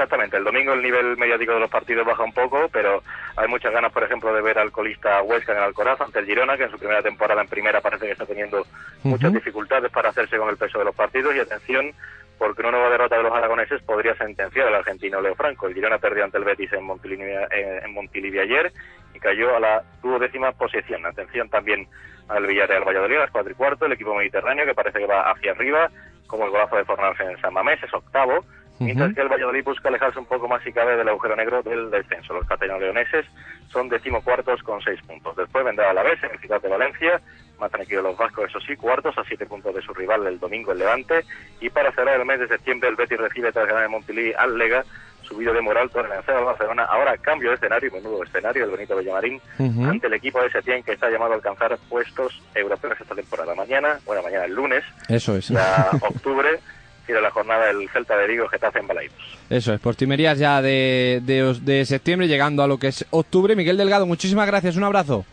Exactamente, 0.00 0.38
el 0.38 0.44
domingo 0.44 0.72
el 0.72 0.80
nivel 0.80 1.18
mediático 1.18 1.52
de 1.52 1.60
los 1.60 1.68
partidos 1.68 2.06
baja 2.06 2.24
un 2.24 2.32
poco, 2.32 2.70
pero 2.72 3.02
hay 3.36 3.46
muchas 3.48 3.70
ganas, 3.70 3.92
por 3.92 4.02
ejemplo, 4.02 4.32
de 4.32 4.40
ver 4.40 4.58
al 4.58 4.72
colista 4.72 5.20
Huesca 5.20 5.52
en 5.52 5.58
el 5.58 5.64
Alcoraz 5.64 6.00
ante 6.00 6.20
el 6.20 6.24
Girona, 6.24 6.56
que 6.56 6.62
en 6.62 6.70
su 6.70 6.78
primera 6.78 7.02
temporada 7.02 7.42
en 7.42 7.48
primera 7.48 7.82
parece 7.82 8.06
que 8.06 8.12
está 8.12 8.24
teniendo 8.24 8.66
muchas 9.02 9.30
dificultades 9.30 9.92
para 9.92 10.08
hacerse 10.08 10.38
con 10.38 10.48
el 10.48 10.56
peso 10.56 10.78
de 10.78 10.86
los 10.86 10.94
partidos. 10.94 11.36
Y 11.36 11.40
atención, 11.40 11.92
porque 12.38 12.62
una 12.62 12.70
nueva 12.70 12.88
derrota 12.88 13.18
de 13.18 13.24
los 13.24 13.32
aragoneses 13.34 13.82
podría 13.82 14.14
sentenciar 14.14 14.68
al 14.68 14.76
argentino 14.76 15.20
Leo 15.20 15.34
Franco. 15.34 15.66
El 15.66 15.74
Girona 15.74 15.98
perdió 15.98 16.24
ante 16.24 16.38
el 16.38 16.44
Betis 16.44 16.72
en 16.72 16.84
Montilivi, 16.84 17.24
en, 17.24 17.84
en 17.84 17.92
Montilivi 17.92 18.38
ayer 18.38 18.72
y 19.12 19.18
cayó 19.20 19.54
a 19.54 19.60
la 19.60 19.82
duodécima 20.02 20.52
posición. 20.52 21.04
Atención 21.04 21.50
también 21.50 21.86
al 22.28 22.46
Villarreal 22.46 22.84
Valladolid, 22.84 23.16
a 23.16 23.20
las 23.20 23.30
cuatro 23.30 23.52
y 23.52 23.54
cuarto, 23.54 23.84
el 23.84 23.92
equipo 23.92 24.14
mediterráneo 24.14 24.64
que 24.64 24.74
parece 24.74 24.98
que 24.98 25.06
va 25.06 25.30
hacia 25.30 25.52
arriba, 25.52 25.90
como 26.26 26.46
el 26.46 26.50
golazo 26.52 26.76
de 26.76 26.86
Fornals 26.86 27.20
en 27.20 27.38
San 27.42 27.52
Mamés, 27.52 27.82
es 27.82 27.92
octavo. 27.92 28.46
Mientras 28.80 29.14
que 29.14 29.20
el 29.20 29.28
Valladolid 29.28 29.62
busca 29.64 29.88
alejarse 29.88 30.18
un 30.18 30.24
poco 30.26 30.48
más 30.48 30.62
si 30.62 30.72
cabe 30.72 30.96
del 30.96 31.08
agujero 31.08 31.36
negro 31.36 31.62
del 31.62 31.90
descenso. 31.90 32.32
Los 32.34 32.46
castellano-leoneses 32.46 33.26
son 33.70 33.88
decimocuartos 33.88 34.62
con 34.62 34.80
seis 34.80 35.00
puntos. 35.02 35.36
Después 35.36 35.64
vendrá 35.64 35.90
a 35.90 35.94
la 35.94 36.02
vez 36.02 36.22
en 36.24 36.30
el 36.32 36.38
Ciudad 36.40 36.60
de 36.62 36.68
Valencia, 36.68 37.20
más 37.60 37.70
tranquilo 37.70 38.00
los 38.02 38.16
vascos, 38.16 38.48
eso 38.48 38.58
sí, 38.60 38.74
cuartos 38.76 39.16
a 39.18 39.24
siete 39.24 39.44
puntos 39.46 39.74
de 39.74 39.82
su 39.82 39.92
rival 39.92 40.26
el 40.26 40.40
domingo 40.40 40.72
el 40.72 40.78
Levante. 40.78 41.24
Y 41.60 41.68
para 41.68 41.92
cerrar 41.92 42.18
el 42.18 42.24
mes 42.26 42.40
de 42.40 42.48
septiembre, 42.48 42.88
el 42.88 42.96
Betis 42.96 43.18
recibe 43.18 43.52
tras 43.52 43.66
ganar 43.68 43.84
en 43.84 43.90
Montpellier 43.90 44.34
al 44.38 44.56
Lega, 44.56 44.82
subido 45.22 45.52
de 45.52 45.60
moral 45.60 45.90
tras 45.90 46.08
vencer 46.08 46.34
al 46.34 46.44
Barcelona. 46.46 46.84
Ahora 46.84 47.16
cambio 47.18 47.50
de 47.50 47.56
escenario, 47.56 47.92
menudo 47.92 48.24
escenario, 48.24 48.64
el 48.64 48.70
Benito 48.70 48.96
Villamarín, 48.96 49.40
Ujú. 49.58 49.84
ante 49.84 50.06
el 50.06 50.14
equipo 50.14 50.42
de 50.42 50.50
Setién 50.50 50.82
que 50.82 50.92
está 50.92 51.10
llamado 51.10 51.32
a 51.32 51.36
alcanzar 51.36 51.76
puestos 51.90 52.42
europeos 52.54 52.98
esta 52.98 53.14
temporada. 53.14 53.54
Mañana, 53.54 54.00
bueno, 54.06 54.22
mañana 54.22 54.46
el 54.46 54.54
lunes, 54.54 54.82
Eso 55.08 55.36
es. 55.36 55.48
ya 55.48 55.90
octubre, 56.00 56.58
tiene 57.06 57.20
la 57.20 57.30
jornada 57.30 57.66
del 57.66 57.88
Celta 57.90 58.16
de 58.16 58.26
Vigo, 58.26 58.48
Getafe 58.48 58.78
en 58.78 58.86
Balaidos. 58.86 59.16
Eso 59.48 59.72
es, 59.74 59.80
postimerías 59.80 60.38
ya 60.38 60.62
de, 60.62 61.20
de, 61.24 61.54
de 61.62 61.84
septiembre 61.84 62.28
llegando 62.28 62.62
a 62.62 62.66
lo 62.68 62.78
que 62.78 62.88
es 62.88 63.04
octubre. 63.10 63.56
Miguel 63.56 63.76
Delgado, 63.76 64.06
muchísimas 64.06 64.46
gracias, 64.46 64.76
un 64.76 64.84
abrazo. 64.84 65.24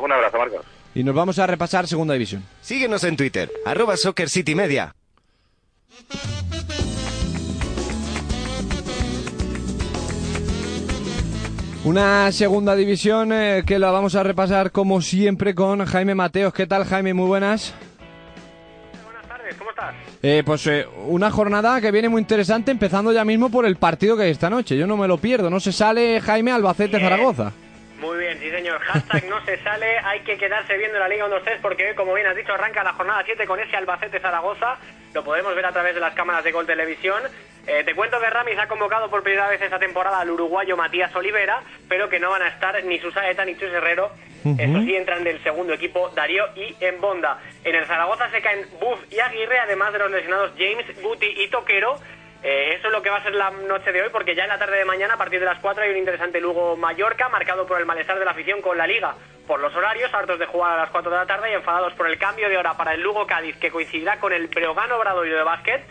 Un 0.00 0.12
abrazo, 0.12 0.38
Marcos. 0.38 0.64
Y 0.94 1.04
nos 1.04 1.14
vamos 1.14 1.38
a 1.38 1.46
repasar 1.46 1.86
segunda 1.86 2.14
división. 2.14 2.44
Síguenos 2.60 3.04
en 3.04 3.16
Twitter, 3.16 3.50
arroba 3.64 3.96
Soccer 3.96 4.28
City 4.28 4.54
Media. 4.54 4.94
Una 11.84 12.30
segunda 12.32 12.76
división 12.76 13.32
eh, 13.32 13.62
que 13.66 13.78
la 13.78 13.90
vamos 13.90 14.14
a 14.14 14.22
repasar 14.22 14.72
como 14.72 15.00
siempre 15.00 15.54
con 15.54 15.84
Jaime 15.86 16.14
Mateos. 16.14 16.52
¿Qué 16.52 16.66
tal 16.66 16.84
Jaime? 16.84 17.14
Muy 17.14 17.26
buenas. 17.26 17.74
¿Cómo 19.56 19.70
estás? 19.70 19.94
Eh, 20.22 20.42
pues 20.44 20.66
eh, 20.66 20.86
una 21.06 21.30
jornada 21.30 21.80
que 21.80 21.90
viene 21.90 22.08
muy 22.08 22.20
interesante, 22.20 22.70
empezando 22.70 23.12
ya 23.12 23.24
mismo 23.24 23.50
por 23.50 23.64
el 23.64 23.76
partido 23.76 24.16
que 24.16 24.24
hay 24.24 24.30
esta 24.30 24.50
noche. 24.50 24.76
Yo 24.76 24.86
no 24.86 24.96
me 24.96 25.08
lo 25.08 25.18
pierdo. 25.18 25.50
No 25.50 25.60
se 25.60 25.72
sale 25.72 26.20
Jaime 26.20 26.52
Albacete-Zaragoza. 26.52 27.52
Muy 28.00 28.18
bien, 28.18 28.38
sí 28.38 28.50
señor. 28.50 28.80
Hashtag 28.80 29.24
no 29.28 29.44
se 29.44 29.58
sale. 29.62 29.98
Hay 29.98 30.20
que 30.20 30.36
quedarse 30.38 30.76
viendo 30.76 30.98
la 30.98 31.08
Liga 31.08 31.26
1-2-3 31.26 31.58
porque 31.60 31.88
hoy, 31.88 31.94
como 31.94 32.14
bien 32.14 32.26
has 32.26 32.36
dicho, 32.36 32.52
arranca 32.52 32.84
la 32.84 32.92
jornada 32.92 33.22
7 33.24 33.46
con 33.46 33.58
ese 33.58 33.76
Albacete-Zaragoza. 33.76 34.76
Lo 35.14 35.24
podemos 35.24 35.54
ver 35.54 35.66
a 35.66 35.72
través 35.72 35.94
de 35.94 36.00
las 36.00 36.14
cámaras 36.14 36.44
de 36.44 36.52
Gol 36.52 36.66
Televisión. 36.66 37.22
Eh, 37.66 37.82
te 37.84 37.94
cuento 37.94 38.18
que 38.20 38.30
Ramis 38.30 38.58
ha 38.58 38.68
convocado 38.68 39.10
por 39.10 39.22
primera 39.22 39.48
vez 39.48 39.60
esta 39.60 39.78
temporada 39.78 40.20
al 40.20 40.30
uruguayo 40.30 40.76
Matías 40.76 41.14
Olivera, 41.14 41.60
pero 41.88 42.08
que 42.08 42.18
no 42.18 42.30
van 42.30 42.42
a 42.42 42.48
estar 42.48 42.82
ni 42.84 42.98
Susaeta 42.98 43.44
ni 43.44 43.56
Chus 43.56 43.70
Herrero. 43.70 44.10
Eso 44.44 44.80
sí, 44.80 44.94
entran 44.94 45.24
del 45.24 45.42
segundo 45.42 45.74
equipo 45.74 46.10
Darío 46.10 46.44
y 46.54 46.74
Embonda. 46.80 47.38
En 47.64 47.74
el 47.74 47.84
Zaragoza 47.86 48.30
se 48.30 48.40
caen 48.40 48.64
Buff 48.80 49.00
y 49.10 49.18
Aguirre, 49.18 49.58
además 49.58 49.92
de 49.92 49.98
los 49.98 50.10
lesionados 50.10 50.52
James, 50.56 50.86
Guti 51.02 51.26
y 51.26 51.48
Toquero. 51.48 51.98
Eh, 52.42 52.74
eso 52.78 52.86
es 52.86 52.92
lo 52.92 53.02
que 53.02 53.10
va 53.10 53.16
a 53.16 53.22
ser 53.22 53.34
la 53.34 53.50
noche 53.50 53.90
de 53.90 54.02
hoy, 54.02 54.08
porque 54.12 54.34
ya 54.34 54.44
en 54.44 54.50
la 54.50 54.58
tarde 54.58 54.78
de 54.78 54.84
mañana, 54.84 55.14
a 55.14 55.18
partir 55.18 55.40
de 55.40 55.46
las 55.46 55.58
4, 55.58 55.82
hay 55.82 55.90
un 55.90 55.96
interesante 55.96 56.40
Lugo-Mallorca, 56.40 57.28
marcado 57.28 57.66
por 57.66 57.80
el 57.80 57.86
malestar 57.86 58.18
de 58.18 58.24
la 58.24 58.30
afición 58.30 58.62
con 58.62 58.78
la 58.78 58.86
Liga, 58.86 59.14
por 59.46 59.60
los 59.60 59.74
horarios, 59.74 60.12
hartos 60.14 60.38
de 60.38 60.46
jugar 60.46 60.72
a 60.72 60.82
las 60.82 60.90
4 60.90 61.10
de 61.10 61.16
la 61.16 61.26
tarde 61.26 61.50
y 61.50 61.54
enfadados 61.54 61.94
por 61.94 62.06
el 62.06 62.18
cambio 62.18 62.48
de 62.48 62.56
hora 62.56 62.74
para 62.74 62.94
el 62.94 63.02
Lugo-Cádiz, 63.02 63.56
que 63.56 63.70
coincidirá 63.70 64.20
con 64.20 64.32
el 64.32 64.46
Breogán 64.46 64.92
Obradoiro 64.92 65.36
de 65.36 65.42
básquet, 65.42 65.84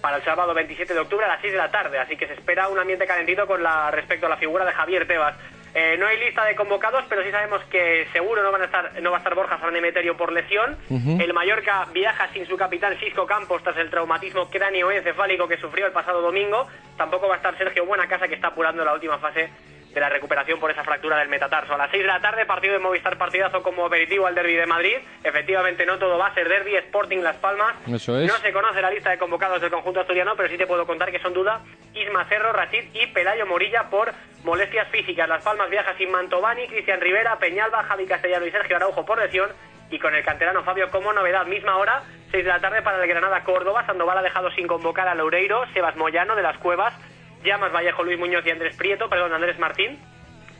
para 0.00 0.16
el 0.16 0.22
sábado 0.22 0.54
27 0.54 0.94
de 0.94 1.00
octubre 1.00 1.26
a 1.26 1.28
las 1.28 1.40
6 1.42 1.52
de 1.52 1.58
la 1.58 1.70
tarde. 1.70 1.98
Así 1.98 2.16
que 2.16 2.26
se 2.26 2.32
espera 2.32 2.68
un 2.68 2.78
ambiente 2.78 3.06
calentito 3.06 3.46
con 3.46 3.62
la 3.62 3.90
respecto 3.90 4.26
a 4.26 4.30
la 4.30 4.36
figura 4.38 4.64
de 4.64 4.72
Javier 4.72 5.06
Tebas. 5.06 5.34
Eh, 5.74 5.96
no 5.98 6.06
hay 6.06 6.18
lista 6.18 6.44
de 6.44 6.56
convocados, 6.56 7.04
pero 7.08 7.22
sí 7.22 7.30
sabemos 7.30 7.62
que 7.64 8.06
seguro 8.12 8.42
no 8.42 8.50
van 8.50 8.62
a 8.62 8.64
estar 8.64 9.00
no 9.00 9.10
va 9.10 9.18
a 9.18 9.20
estar 9.20 9.34
Borja 9.34 9.58
San 9.58 9.76
Emeterio 9.76 10.16
por 10.16 10.32
lesión. 10.32 10.76
El 10.90 11.32
Mallorca 11.32 11.86
viaja 11.92 12.28
sin 12.32 12.46
su 12.46 12.56
capitán 12.56 12.96
Cisco 12.98 13.26
Campos 13.26 13.62
tras 13.62 13.76
el 13.76 13.90
traumatismo 13.90 14.50
cráneo-encefálico 14.50 15.46
que 15.46 15.58
sufrió 15.58 15.86
el 15.86 15.92
pasado 15.92 16.20
domingo. 16.20 16.66
Tampoco 16.96 17.28
va 17.28 17.34
a 17.34 17.36
estar 17.36 17.56
Sergio 17.56 17.86
Buenacasa, 17.86 18.28
que 18.28 18.34
está 18.34 18.48
apurando 18.48 18.84
la 18.84 18.94
última 18.94 19.18
fase 19.18 19.50
de 19.92 20.00
la 20.00 20.08
recuperación 20.08 20.60
por 20.60 20.70
esa 20.70 20.84
fractura 20.84 21.18
del 21.18 21.28
metatarso. 21.28 21.74
A 21.74 21.78
las 21.78 21.90
6 21.90 22.02
de 22.02 22.06
la 22.06 22.20
tarde, 22.20 22.46
partido 22.46 22.74
de 22.74 22.78
Movistar 22.78 23.18
partidazo 23.18 23.62
como 23.62 23.86
aperitivo 23.86 24.26
al 24.26 24.34
derby 24.34 24.54
de 24.54 24.66
Madrid. 24.66 24.96
Efectivamente, 25.24 25.84
no 25.84 25.98
todo 25.98 26.18
va 26.18 26.28
a 26.28 26.34
ser 26.34 26.48
derby, 26.48 26.76
Sporting 26.76 27.18
Las 27.18 27.36
Palmas. 27.36 27.74
Eso 27.88 28.18
es. 28.18 28.28
No 28.28 28.38
se 28.38 28.52
conoce 28.52 28.80
la 28.80 28.90
lista 28.90 29.10
de 29.10 29.18
convocados 29.18 29.60
del 29.60 29.70
conjunto 29.70 30.00
asturiano, 30.00 30.34
pero 30.36 30.48
sí 30.48 30.56
te 30.56 30.66
puedo 30.66 30.86
contar 30.86 31.10
que 31.10 31.18
son 31.18 31.34
duda 31.34 31.60
Isma 31.94 32.24
Cerro, 32.26 32.52
Rachid 32.52 32.84
y 32.94 33.06
Pelayo 33.08 33.46
Morilla 33.46 33.90
por 33.90 34.12
molestias 34.44 34.88
físicas. 34.88 35.28
Las 35.28 35.42
Palmas 35.42 35.70
viaja 35.70 35.96
sin 35.96 36.10
Mantovani, 36.10 36.66
Cristian 36.68 37.00
Rivera, 37.00 37.36
Peñalba, 37.38 37.84
Javi 37.84 38.06
Castellano 38.06 38.46
y 38.46 38.50
Sergio 38.50 38.76
Araujo 38.76 39.04
por 39.04 39.18
lesión. 39.18 39.50
Y 39.90 39.98
con 39.98 40.14
el 40.14 40.24
canterano 40.24 40.62
Fabio 40.62 40.88
como 40.90 41.12
novedad, 41.12 41.46
misma 41.46 41.76
hora, 41.76 42.04
6 42.30 42.44
de 42.44 42.50
la 42.50 42.60
tarde 42.60 42.80
para 42.80 43.02
el 43.02 43.08
Granada 43.08 43.42
Córdoba. 43.42 43.84
Sandoval 43.86 44.18
ha 44.18 44.22
dejado 44.22 44.50
sin 44.52 44.68
convocar 44.68 45.08
a 45.08 45.16
Loureiro, 45.16 45.64
Sebas 45.72 45.96
Moyano 45.96 46.36
de 46.36 46.42
las 46.42 46.56
Cuevas, 46.58 46.94
Llamas 47.42 47.72
Vallejo, 47.72 48.02
Luis 48.02 48.18
Muñoz 48.18 48.44
y 48.46 48.50
Andrés 48.50 48.76
Prieto, 48.76 49.08
perdón, 49.08 49.32
Andrés 49.32 49.58
Martín, 49.58 49.98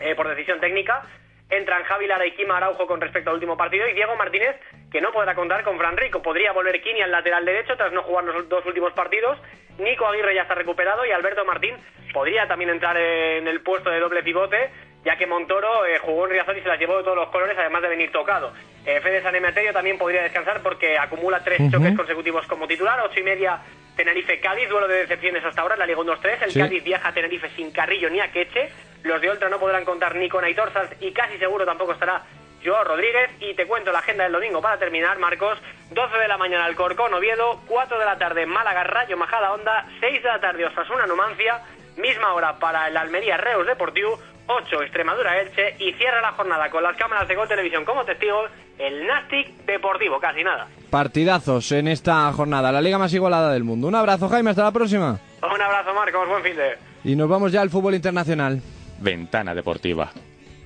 eh, 0.01 0.15
por 0.15 0.29
decisión 0.29 0.61
técnica. 0.61 1.03
Entran 1.51 1.83
Javi 1.83 2.07
Lara 2.07 2.27
y 2.27 2.35
Araujo 2.49 2.87
con 2.87 3.01
respecto 3.01 3.31
al 3.31 3.35
último 3.35 3.57
partido 3.57 3.89
y 3.89 3.93
Diego 3.93 4.15
Martínez, 4.17 4.57
que 4.91 5.01
no 5.01 5.11
podrá 5.11 5.35
contar 5.35 5.65
con 5.65 5.79
Fran 5.79 5.97
Rico. 5.97 6.23
Podría 6.23 6.53
volver 6.53 6.81
Kini 6.81 7.03
al 7.03 7.11
lateral 7.11 7.45
derecho 7.45 7.77
tras 7.77 7.93
no 7.93 8.03
jugar 8.03 8.25
los 8.25 8.49
dos 8.49 8.65
últimos 8.67 8.93
partidos. 8.93 9.37
Nico 9.79 10.07
Aguirre 10.07 10.35
ya 10.35 10.43
está 10.43 10.55
recuperado 10.55 11.05
y 11.05 11.11
Alberto 11.11 11.45
Martín 11.45 11.77
podría 12.13 12.47
también 12.47 12.71
entrar 12.71 12.97
en 12.97 13.49
el 13.49 13.63
puesto 13.63 13.91
de 13.91 13.99
doble 13.99 14.23
pivote, 14.23 14.71
ya 15.05 15.17
que 15.17 15.27
Montoro 15.27 15.87
eh, 15.87 15.99
jugó 15.99 16.27
en 16.27 16.33
Riazor 16.33 16.57
y 16.59 16.63
se 16.63 16.69
las 16.69 16.79
llevó 16.79 16.99
de 16.99 17.05
todos 17.05 17.17
los 17.17 17.29
colores, 17.31 17.57
además 17.59 17.83
de 17.83 17.89
venir 17.89 18.13
tocado. 18.13 18.53
Eh, 18.85 19.01
Fede 19.01 19.23
San 19.23 19.35
Emeterio 19.35 19.73
también 19.73 19.99
podría 19.99 20.23
descansar 20.23 20.63
porque 20.63 20.99
acumula 20.99 21.43
tres 21.45 21.59
choques 21.71 21.97
consecutivos 21.97 22.47
como 22.47 22.67
titular, 22.67 23.01
ocho 23.05 23.21
y 23.21 23.23
media 23.23 23.59
Tenerife-Cádiz, 23.97 24.69
duelo 24.69 24.89
de 24.89 24.99
decepciones 25.03 25.45
hasta 25.45 25.61
ahora 25.63 25.77
la 25.77 25.87
Liga 25.87 25.99
1-2-3. 26.01 26.43
El 26.43 26.51
Sí. 26.53 26.59
Cádiz 26.61 26.83
viaja 26.85 27.09
a 27.09 27.13
Tenerife 27.13 27.49
sin 27.51 27.71
Carrillo 27.73 28.09
ni 28.11 28.21
a 28.21 28.31
Queche. 28.33 28.71
Los 29.03 29.21
de 29.21 29.31
Oltra 29.31 29.49
no 29.49 29.59
podrán 29.59 29.85
contar 29.85 30.15
ni 30.15 30.29
con 30.29 30.45
Aitor 30.45 30.73
Sanz 30.73 30.91
y 31.01 31.13
casi 31.13 31.37
seguro 31.39 31.65
tampoco 31.67 31.93
estará 31.93 32.23
Joao 32.65 32.85
Rodríguez. 32.85 33.31
Y 33.41 33.55
te 33.55 33.67
cuento 33.67 33.93
la 33.93 33.99
agenda 33.99 34.25
del 34.25 34.33
domingo 34.33 34.61
para 34.63 34.79
terminar, 34.79 35.19
Marcos. 35.19 35.59
12 35.91 36.17
de 36.19 36.29
la 36.29 36.39
mañana 36.39 36.65
Alcorcón, 36.67 37.13
Oviedo. 37.13 37.61
4 37.67 37.99
de 37.99 38.05
la 38.05 38.17
tarde 38.19 38.47
Málaga, 38.47 38.85
Rayo, 38.85 39.17
Majada, 39.17 39.53
Onda. 39.53 39.87
6 40.01 40.23
de 40.23 40.29
la 40.29 40.41
tarde 40.41 40.65
Osasuna, 40.67 41.07
Numancia. 41.07 41.61
misma 41.97 42.33
hora 42.33 42.59
para 42.59 42.89
el 42.89 42.97
Almería 42.97 43.37
Reus 43.37 43.67
Deportivo, 43.67 44.19
8 44.51 44.83
Extremadura 44.83 45.41
Elche 45.41 45.77
y 45.79 45.93
cierra 45.93 46.21
la 46.21 46.33
jornada 46.33 46.69
con 46.71 46.83
las 46.83 46.97
cámaras 46.97 47.29
de 47.29 47.37
Gol 47.37 47.47
Televisión 47.49 47.85
como 47.85 48.05
testigos 48.05 48.51
el 48.79 49.07
Nastic 49.07 49.65
Deportivo, 49.67 50.19
casi 50.19 50.43
nada. 50.43 50.67
Partidazos 50.91 51.71
en 51.73 51.87
esta 51.89 52.33
jornada, 52.33 52.73
la 52.73 52.81
liga 52.81 52.99
más 52.99 53.13
igualada 53.15 53.53
del 53.53 53.63
mundo. 53.65 53.87
Un 53.87 53.95
abrazo, 53.95 54.29
Jaime, 54.29 54.51
hasta 54.51 54.65
la 54.65 54.73
próxima. 54.73 55.19
Un 55.43 55.63
abrazo, 55.63 55.95
Marcos, 55.95 56.29
buen 56.29 56.43
fin 56.43 56.57
de. 56.57 56.79
Y 57.05 57.15
nos 57.17 57.29
vamos 57.29 57.53
ya 57.53 57.61
al 57.61 57.71
fútbol 57.71 57.95
internacional. 57.95 58.61
Ventana 58.99 59.55
Deportiva 59.55 60.11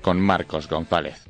con 0.01 0.19
Marcos 0.19 0.67
González. 0.67 1.27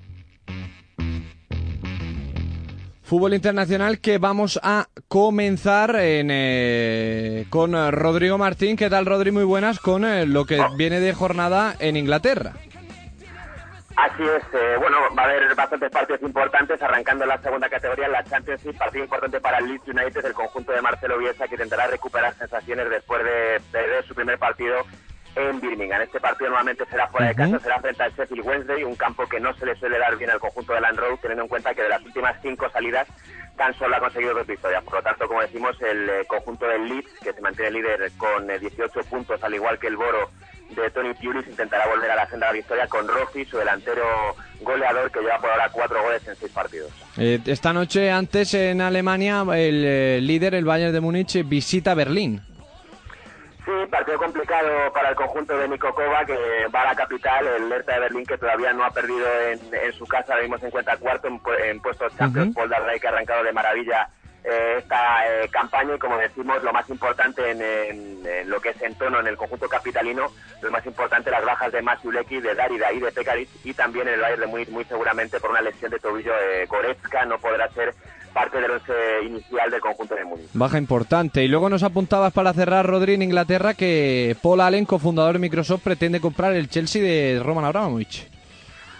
Fútbol 3.05 3.35
internacional 3.35 3.99
que 3.99 4.17
vamos 4.17 4.59
a 4.63 4.87
comenzar 5.07 5.95
en, 5.97 6.29
eh, 6.31 7.45
con 7.51 7.73
Rodrigo 7.91 8.39
Martín. 8.39 8.75
¿Qué 8.75 8.89
tal, 8.89 9.05
Rodrigo? 9.05 9.35
Muy 9.35 9.43
buenas 9.43 9.79
con 9.79 10.03
eh, 10.03 10.25
lo 10.25 10.45
que 10.45 10.59
viene 10.75 10.99
de 10.99 11.13
jornada 11.13 11.75
en 11.77 11.97
Inglaterra. 11.97 12.53
Así 13.95 14.23
es, 14.23 14.43
eh, 14.53 14.75
bueno, 14.79 14.97
va 15.17 15.21
a 15.21 15.25
haber 15.25 15.55
bastantes 15.55 15.91
partidos 15.91 16.23
importantes, 16.23 16.81
arrancando 16.81 17.27
la 17.27 17.37
segunda 17.37 17.69
categoría, 17.69 18.07
la 18.07 18.23
Championship, 18.23 18.75
partido 18.75 19.03
importante 19.03 19.39
para 19.39 19.59
el 19.59 19.67
Leeds 19.67 19.87
United, 19.87 20.25
el 20.25 20.33
conjunto 20.33 20.71
de 20.71 20.81
Marcelo 20.81 21.19
Bielsa, 21.19 21.47
que 21.47 21.55
intentará 21.55 21.87
recuperar 21.87 22.33
sensaciones 22.33 22.89
después 22.89 23.23
de 23.23 23.61
perder 23.71 24.03
su 24.05 24.15
primer 24.15 24.39
partido 24.39 24.77
en 25.35 25.59
Birmingham. 25.59 26.01
Este 26.01 26.19
partido 26.19 26.49
normalmente 26.49 26.85
será 26.85 27.07
fuera 27.07 27.27
de 27.27 27.35
casa, 27.35 27.59
será 27.59 27.79
frente 27.79 28.03
al 28.03 28.13
Sheffield 28.13 28.45
Wednesday, 28.45 28.83
un 28.83 28.95
campo 28.95 29.27
que 29.27 29.39
no 29.39 29.53
se 29.55 29.65
le 29.65 29.75
suele 29.75 29.99
dar 29.99 30.15
bien 30.17 30.29
al 30.29 30.39
conjunto 30.39 30.73
de 30.73 30.81
Land 30.81 30.99
Road, 30.99 31.19
teniendo 31.21 31.43
en 31.43 31.49
cuenta 31.49 31.73
que 31.73 31.83
de 31.83 31.89
las 31.89 32.01
últimas 32.03 32.35
cinco 32.41 32.69
salidas 32.69 33.07
tan 33.57 33.73
solo 33.77 33.95
ha 33.95 33.99
conseguido 33.99 34.33
dos 34.33 34.47
victorias. 34.47 34.83
Por 34.83 34.95
lo 34.95 35.03
tanto, 35.03 35.27
como 35.27 35.41
decimos, 35.41 35.75
el 35.81 36.09
eh, 36.09 36.25
conjunto 36.27 36.65
del 36.67 36.87
Leeds, 36.87 37.19
que 37.21 37.33
se 37.33 37.41
mantiene 37.41 37.71
líder 37.71 38.11
con 38.17 38.47
18 38.47 38.99
eh, 38.99 39.03
puntos, 39.09 39.43
al 39.43 39.53
igual 39.53 39.79
que 39.79 39.87
el 39.87 39.97
Boro 39.97 40.31
de 40.75 40.89
Tony 40.89 41.13
Pulis, 41.13 41.47
intentará 41.47 41.87
volver 41.87 42.11
a 42.11 42.15
la 42.15 42.27
senda 42.27 42.47
de 42.47 42.53
la 42.53 42.57
victoria 42.57 42.87
con 42.87 43.07
Rossi, 43.07 43.45
su 43.45 43.57
delantero 43.57 44.03
goleador, 44.61 45.11
que 45.11 45.21
lleva 45.21 45.39
por 45.39 45.51
ahora 45.51 45.69
cuatro 45.71 46.01
goles 46.01 46.27
en 46.27 46.35
seis 46.35 46.51
partidos. 46.51 46.91
Eh, 47.17 47.39
esta 47.45 47.71
noche, 47.71 48.11
antes 48.11 48.53
en 48.53 48.81
Alemania, 48.81 49.45
el 49.53 50.25
líder, 50.25 50.55
el 50.55 50.65
Bayern 50.65 50.91
de 50.91 51.01
Múnich, 51.01 51.47
visita 51.47 51.93
Berlín. 51.93 52.41
Sí, 53.65 53.71
partido 53.89 54.17
complicado 54.19 54.93
para 54.93 55.10
el 55.10 55.15
conjunto 55.15 55.58
de 55.58 55.67
Niko 55.67 55.93
que 55.95 56.67
va 56.67 56.82
a 56.82 56.86
la 56.86 56.95
capital, 56.95 57.47
el 57.47 57.67
Lerta 57.67 57.93
de 57.93 57.99
Berlín, 58.01 58.25
que 58.25 58.38
todavía 58.38 58.71
no 58.73 58.86
ha 58.86 58.91
perdido 58.91 59.25
en, 59.49 59.93
su 59.93 60.06
casa. 60.06 60.36
Vimos 60.38 60.62
en 60.62 60.69
cuenta 60.69 60.95
cuarto 60.97 61.28
en, 61.28 61.41
en 61.63 61.80
puestos 61.80 62.15
Champions. 62.15 62.54
Paul 62.54 62.69
Dardai, 62.69 62.99
que 62.99 63.08
ha 63.08 63.10
arrancado 63.10 63.43
de 63.43 63.51
maravilla 63.51 64.08
eh, 64.47 64.75
esta 64.78 65.25
eh, 65.28 65.49
campaña 65.49 65.95
y, 65.95 65.97
como 65.97 66.17
decimos, 66.17 66.62
lo 66.62 66.71
más 66.71 66.88
importante 66.91 67.49
en, 67.49 68.47
lo 68.47 68.62
que 68.62 68.69
es 68.69 68.82
en 68.84 68.93
tono 68.95 69.19
en 69.19 69.25
el 69.25 69.38
conjunto 69.38 69.67
capitalino, 69.67 70.28
lo 70.62 70.69
más 70.69 70.86
importante 70.86 71.32
las 71.32 71.43
bajas 71.43 71.71
de 71.71 71.82
Masiuleki, 71.82 72.41
de 72.41 72.54
Darida 72.54 72.93
y 72.93 72.99
de 72.99 73.12
Pekaric 73.12 73.49
y 73.63 73.73
también 73.73 74.08
en 74.08 74.13
el 74.13 74.21
Bayern 74.21 74.41
de 74.41 74.47
muy, 74.47 74.65
muy 74.67 74.84
seguramente 74.86 75.39
por 75.39 75.49
una 75.49 75.62
lesión 75.62 75.89
de 75.89 75.97
tobillo 75.97 76.34
eh, 76.38 76.67
Goretzka 76.67 77.25
no 77.25 77.39
podrá 77.39 77.67
ser 77.69 77.95
parte 78.35 78.59
del 78.59 78.69
once 78.69 78.93
inicial 79.23 79.71
del 79.71 79.79
conjunto 79.79 80.13
de 80.13 80.25
Múnich. 80.25 80.49
Baja 80.53 80.77
importante. 80.77 81.41
Y 81.41 81.47
luego 81.47 81.69
nos 81.69 81.83
apuntabas 81.83 82.33
para 82.33 82.53
cerrar, 82.53 82.85
Rodri, 82.85 83.13
en 83.13 83.21
Inglaterra, 83.21 83.73
que 83.73 84.35
Paul 84.43 84.59
Allen, 84.59 84.85
cofundador 84.85 85.33
de 85.33 85.39
Microsoft, 85.39 85.83
pretende 85.83 86.19
comprar 86.19 86.53
el 86.53 86.67
Chelsea 86.67 87.01
de 87.01 87.41
Roman 87.41 87.63
Abramovich. 87.63 88.27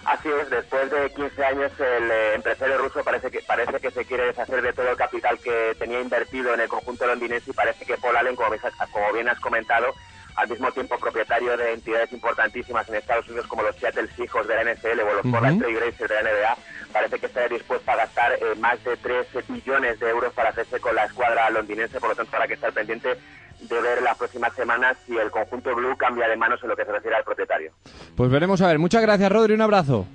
Así 0.06 0.28
es, 0.40 0.48
después 0.48 0.90
de 0.90 1.10
15 1.10 1.44
años 1.44 1.72
el 1.80 2.10
eh, 2.10 2.34
empresario 2.36 2.78
ruso 2.78 3.02
parece 3.02 3.28
que 3.28 3.40
parece 3.40 3.78
que 3.80 3.90
se 3.90 4.04
quiere 4.04 4.26
deshacer 4.26 4.62
de 4.62 4.72
todo 4.72 4.88
el 4.88 4.96
capital 4.96 5.36
que 5.40 5.74
tenía 5.80 6.00
invertido 6.00 6.54
en 6.54 6.60
el 6.60 6.68
conjunto 6.68 7.06
londinense 7.06 7.50
y 7.50 7.54
parece 7.54 7.84
que 7.84 7.96
Paul 7.98 8.16
Allen, 8.16 8.36
como, 8.36 8.50
como 8.92 9.12
bien 9.12 9.28
has 9.28 9.40
comentado, 9.40 9.92
al 10.36 10.48
mismo 10.48 10.70
tiempo 10.72 10.98
propietario 10.98 11.56
de 11.56 11.72
entidades 11.72 12.12
importantísimas 12.12 12.88
en 12.88 12.96
Estados 12.96 13.26
Unidos 13.28 13.46
como 13.46 13.62
los 13.62 13.74
Seattle 13.76 14.08
Seahawks 14.16 14.46
de 14.46 14.54
la 14.54 14.74
NFL 14.74 15.00
o 15.00 15.14
los 15.14 15.32
Portland 15.32 15.60
Trail 15.60 15.76
Blazers 15.76 16.10
de 16.10 16.14
la 16.14 16.22
NBA, 16.22 16.56
parece 16.92 17.18
que 17.18 17.26
está 17.26 17.48
dispuesto 17.48 17.90
a 17.90 17.96
gastar 17.96 18.32
eh, 18.32 18.54
más 18.58 18.82
de 18.84 18.96
3 18.96 19.26
billones 19.48 19.98
de 19.98 20.10
euros 20.10 20.32
para 20.34 20.50
hacerse 20.50 20.78
con 20.78 20.94
la 20.94 21.04
escuadra 21.04 21.50
londinense, 21.50 21.98
por 22.00 22.10
lo 22.10 22.16
tanto 22.16 22.36
habrá 22.36 22.46
que 22.46 22.54
estar 22.54 22.72
pendiente 22.72 23.16
de 23.60 23.80
ver 23.80 24.02
las 24.02 24.16
próximas 24.18 24.52
semanas 24.54 24.96
si 25.06 25.16
el 25.16 25.30
conjunto 25.30 25.74
Blue 25.74 25.96
cambia 25.96 26.28
de 26.28 26.36
manos 26.36 26.62
en 26.62 26.68
lo 26.68 26.76
que 26.76 26.84
se 26.84 26.92
refiere 26.92 27.16
al 27.16 27.24
propietario. 27.24 27.72
Pues 28.14 28.30
veremos 28.30 28.60
a 28.60 28.68
ver. 28.68 28.78
Muchas 28.78 29.02
gracias, 29.02 29.32
Rodri. 29.32 29.54
Un 29.54 29.62
abrazo. 29.62 30.06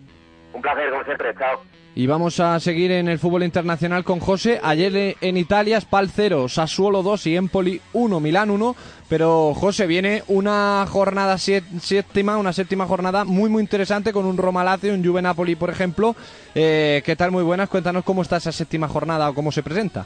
Un 0.53 0.61
placer, 0.61 0.89
como 0.91 1.03
siempre. 1.03 1.33
Chao. 1.35 1.61
Y 1.93 2.07
vamos 2.07 2.39
a 2.39 2.57
seguir 2.61 2.89
en 2.91 3.09
el 3.09 3.19
fútbol 3.19 3.43
internacional 3.43 4.05
con 4.05 4.21
José. 4.21 4.61
Ayer 4.63 5.17
en 5.19 5.35
Italia, 5.35 5.81
Spal 5.81 6.09
0, 6.09 6.47
Sassuolo 6.47 7.03
2 7.03 7.27
y 7.27 7.35
Empoli 7.35 7.81
1, 7.91 8.19
Milán 8.21 8.49
1. 8.49 8.75
Pero 9.09 9.53
José, 9.53 9.87
viene 9.87 10.23
una 10.27 10.85
jornada 10.89 11.37
séptima, 11.37 12.37
una 12.37 12.53
séptima 12.53 12.87
jornada 12.87 13.25
muy 13.25 13.49
muy 13.49 13.61
interesante 13.61 14.13
con 14.13 14.25
un 14.25 14.37
Roma 14.37 14.63
Lazio, 14.63 14.93
un 14.93 15.03
Juve 15.03 15.21
Napoli, 15.21 15.55
por 15.55 15.69
ejemplo. 15.69 16.15
Eh, 16.55 17.03
¿Qué 17.05 17.17
tal? 17.17 17.31
Muy 17.31 17.43
buenas. 17.43 17.67
Cuéntanos 17.67 18.05
cómo 18.05 18.21
está 18.21 18.37
esa 18.37 18.53
séptima 18.53 18.87
jornada 18.87 19.29
o 19.29 19.33
cómo 19.33 19.51
se 19.51 19.61
presenta. 19.61 20.05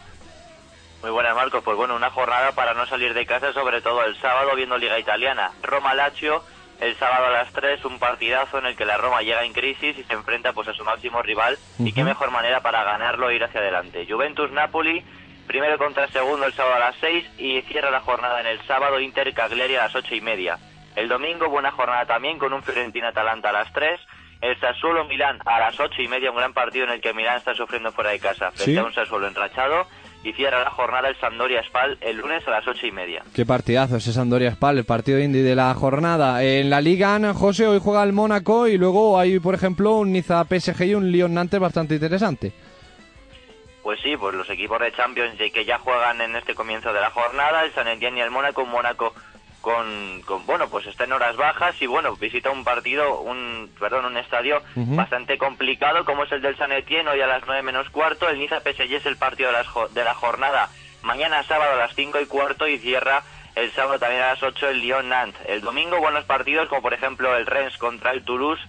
Muy 1.04 1.12
buenas, 1.12 1.36
Marcos. 1.36 1.64
Pues 1.64 1.78
bueno, 1.78 1.96
una 1.96 2.10
jornada 2.10 2.52
para 2.54 2.74
no 2.74 2.88
salir 2.88 3.14
de 3.14 3.28
casa, 3.28 3.54
sobre 3.54 3.80
todo 3.82 4.04
el 4.06 4.20
sábado 4.20 4.56
viendo 4.56 4.76
Liga 4.76 4.98
Italiana. 4.98 5.52
Roma 5.62 5.94
Lazio 5.94 6.42
el 6.80 6.96
sábado 6.96 7.28
a 7.28 7.32
las 7.32 7.52
3 7.54 7.84
un 7.86 8.00
partidazo 8.00 8.58
en 8.58 8.66
el 8.68 8.76
que 8.76 8.86
la 8.86 8.98
Roma 8.98 9.22
llega 9.22 9.44
en 9.44 9.54
crisis 9.54 9.98
y 9.98 10.04
se 10.04 10.14
enfrenta 10.14 10.54
pues 10.54 10.68
a 10.68 10.74
su 10.74 10.84
máximo 10.84 11.22
rival. 11.22 11.58
Y 11.80 11.94
qué 11.94 12.04
mejor 12.04 12.32
manera 12.32 12.62
para 12.62 12.84
ganarlo 12.84 13.30
e 13.30 13.36
ir 13.36 13.44
hacia 13.44 13.62
adelante. 13.62 14.06
Juventus 14.10 14.52
Napoli 14.52 15.04
primero 15.48 15.78
contra 15.78 16.08
segundo 16.08 16.46
el 16.46 16.54
sábado 16.54 16.76
a 16.76 16.80
las 16.80 16.96
6 17.00 17.26
y 17.38 17.62
cierra 17.64 17.92
la 17.92 18.02
jornada 18.02 18.42
en 18.42 18.48
el 18.48 18.62
sábado 18.64 19.00
Inter 19.00 19.34
Cagliari 19.34 19.76
a 19.76 19.84
las 19.84 19.96
ocho 19.96 20.16
y 20.16 20.22
media. 20.22 20.58
El 20.96 21.08
domingo 21.08 21.50
buena 21.50 21.72
jornada 21.72 22.06
también 22.06 22.40
con 22.40 22.54
un 22.54 22.64
Fiorentina 22.64 23.10
Atalanta 23.10 23.50
a 23.50 23.54
las 23.54 23.72
3 23.74 24.00
el 24.42 24.60
Sassuolo 24.60 25.06
Milán 25.06 25.40
a 25.46 25.60
las 25.60 25.80
ocho 25.80 26.02
y 26.02 26.08
media, 26.08 26.30
un 26.30 26.38
gran 26.38 26.54
partido 26.54 26.86
en 26.86 26.92
el 26.92 27.02
que 27.02 27.14
Milán 27.14 27.38
está 27.38 27.56
sufriendo 27.56 27.92
fuera 27.92 28.12
de 28.12 28.20
casa 28.20 28.52
frente 28.52 28.80
a 28.80 28.84
un 28.84 28.94
Sassuolo 28.94 29.28
enrachado 29.28 29.88
y 30.26 30.34
cierra 30.34 30.64
la 30.64 30.72
jornada 30.72 31.08
el 31.08 31.16
Sandoria 31.18 31.64
Spal 31.64 31.98
el 32.02 32.18
lunes 32.18 32.46
a 32.48 32.52
las 32.52 32.68
ocho 32.68 32.88
y 32.88 32.92
media. 32.92 33.24
Qué 33.34 33.46
partidazo 33.46 33.98
ese 33.98 34.12
Sandoria 34.12 34.52
Spal, 34.52 34.80
el 34.80 34.86
partido 34.86 35.20
indie 35.20 35.44
de 35.44 35.56
la 35.56 35.74
jornada. 35.76 36.44
En 36.44 36.72
la 36.72 36.82
Liga, 36.82 37.20
José, 37.34 37.68
hoy 37.68 37.80
juega 37.82 38.04
el 38.04 38.12
Mónaco 38.12 38.68
y 38.68 38.78
luego 38.78 39.20
hay, 39.20 39.40
por 39.40 39.54
ejemplo, 39.54 39.98
un 39.98 40.12
Niza 40.12 40.44
PSG 40.44 40.84
y 40.86 40.96
un 40.96 41.12
Lyon 41.12 41.36
Nantes 41.36 41.60
bastante 41.60 41.94
interesante. 41.94 42.52
Pues 43.84 44.00
sí, 44.02 44.18
pues 44.18 44.34
los 44.34 44.50
equipos 44.50 44.80
de 44.80 44.92
Champions 44.94 45.38
que 45.54 45.64
ya 45.64 45.78
juegan 45.78 46.20
en 46.20 46.36
este 46.36 46.56
comienzo 46.56 46.92
de 46.92 47.00
la 47.00 47.12
jornada, 47.12 47.64
el 47.64 47.72
San 47.74 47.88
Etienne 47.88 48.18
y 48.18 48.22
el 48.22 48.32
Mónaco, 48.32 48.66
Mónaco 48.66 49.14
con, 49.66 50.46
bueno, 50.46 50.70
pues 50.70 50.86
está 50.86 51.06
en 51.06 51.14
horas 51.14 51.36
bajas 51.38 51.82
y 51.82 51.88
bueno, 51.88 52.16
visita 52.18 52.52
un 52.52 52.64
partido, 52.64 53.22
un, 53.22 53.72
perdón, 53.80 54.06
un 54.06 54.16
estadio 54.16 54.62
bastante 54.76 55.40
complicado 55.40 56.06
como 56.06 56.24
es 56.24 56.32
el 56.32 56.44
del 56.44 56.56
San 56.56 56.72
Etienne 56.72 57.10
hoy 57.10 57.20
a 57.22 57.26
las 57.26 57.44
9 57.48 57.64
menos 57.64 57.90
cuarto, 57.90 58.30
el 58.30 58.38
Niza 58.38 58.60
PSG 58.60 58.94
es 58.94 59.06
el 59.08 59.18
partido 59.18 59.50
de, 59.52 59.58
de 59.92 60.04
la 60.04 60.14
jornada. 60.14 60.70
Mañana 61.02 61.42
sábado 61.42 61.74
a 61.74 61.78
las 61.78 61.96
5 61.96 62.22
y 62.22 62.26
cuarto 62.28 62.68
y 62.68 62.78
cierra 62.78 63.24
el 63.56 63.72
sábado 63.72 63.98
también 63.98 64.22
a 64.22 64.34
las 64.34 64.44
8 64.44 64.70
el 64.70 64.82
Lyon 64.82 65.10
Nantes. 65.10 65.42
El 65.48 65.62
domingo 65.62 66.00
buenos 66.00 66.26
partidos 66.26 66.70
como 66.70 66.84
por 66.84 66.94
ejemplo 66.94 67.36
el 67.36 67.48
Rennes 67.48 67.78
contra 67.80 68.12
el 68.12 68.24
Toulouse 68.24 68.62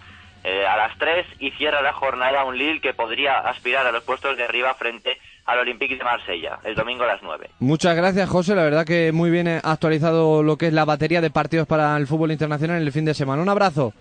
eh, 0.45 0.67
a 0.67 0.79
las 0.79 0.97
3 0.97 1.27
y 1.41 1.51
cierra 1.51 1.83
la 1.83 1.93
jornada 1.93 2.45
un 2.45 2.57
Lille 2.57 2.81
que 2.81 2.95
podría 2.95 3.41
aspirar 3.41 3.87
a 3.87 3.93
los 3.93 4.03
puestos 4.03 4.39
de 4.39 4.45
arriba 4.45 4.73
frente 4.73 5.21
al 5.47 5.61
Olympique 5.61 5.97
de 5.97 6.05
Marsella, 6.05 6.59
el 6.65 6.75
domingo 6.75 7.05
a 7.05 7.07
las 7.07 7.23
9. 7.23 7.51
Muchas 7.61 7.97
gracias, 7.97 8.29
José. 8.29 8.55
La 8.55 8.65
verdad 8.65 8.85
que 8.85 9.13
muy 9.13 9.31
bien 9.31 9.49
actualizado 9.49 10.43
lo 10.43 10.57
que 10.57 10.67
es 10.67 10.73
la 10.73 10.85
batería 10.85 11.21
de 11.21 11.31
partidos 11.31 11.67
para 11.67 11.97
el 11.97 12.07
fútbol 12.07 12.33
internacional 12.33 12.79
en 12.79 12.83
el 12.83 12.93
fin 12.93 13.05
de 13.05 13.15
semana. 13.15 13.43
Un 13.43 13.49
abrazo. 13.49 13.93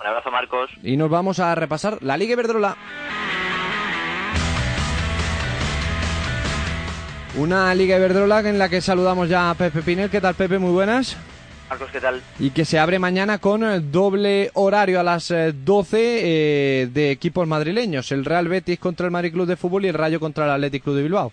Un 0.00 0.06
abrazo, 0.06 0.30
Marcos. 0.30 0.70
Y 0.82 0.96
nos 0.96 1.08
vamos 1.08 1.40
a 1.40 1.54
repasar 1.54 1.98
la 2.02 2.16
Liga 2.16 2.32
Iberdrola. 2.34 2.76
Una 7.38 7.74
Liga 7.74 7.96
Iberdrola 7.96 8.40
en 8.40 8.58
la 8.58 8.68
que 8.68 8.82
saludamos 8.82 9.28
ya 9.28 9.50
a 9.50 9.54
Pepe 9.54 9.80
Pinel. 9.80 10.10
¿Qué 10.10 10.20
tal, 10.20 10.34
Pepe? 10.34 10.58
Muy 10.58 10.72
buenas. 10.72 11.16
Y 12.38 12.50
que 12.50 12.64
se 12.64 12.78
abre 12.78 12.98
mañana 12.98 13.38
con 13.38 13.64
eh, 13.64 13.80
doble 13.80 14.50
horario 14.54 15.00
a 15.00 15.02
las 15.02 15.28
12 15.28 15.98
eh, 15.98 16.20
eh, 16.24 16.88
de 16.92 17.10
equipos 17.10 17.46
madrileños. 17.46 18.12
El 18.12 18.24
Real 18.24 18.48
Betis 18.48 18.78
contra 18.78 19.06
el 19.06 19.12
Madrid 19.12 19.32
Club 19.32 19.46
de 19.46 19.56
Fútbol 19.56 19.84
y 19.84 19.88
el 19.88 19.94
Rayo 19.94 20.20
contra 20.20 20.44
el 20.44 20.50
Athletic 20.50 20.82
Club 20.82 20.96
de 20.96 21.02
Bilbao. 21.02 21.32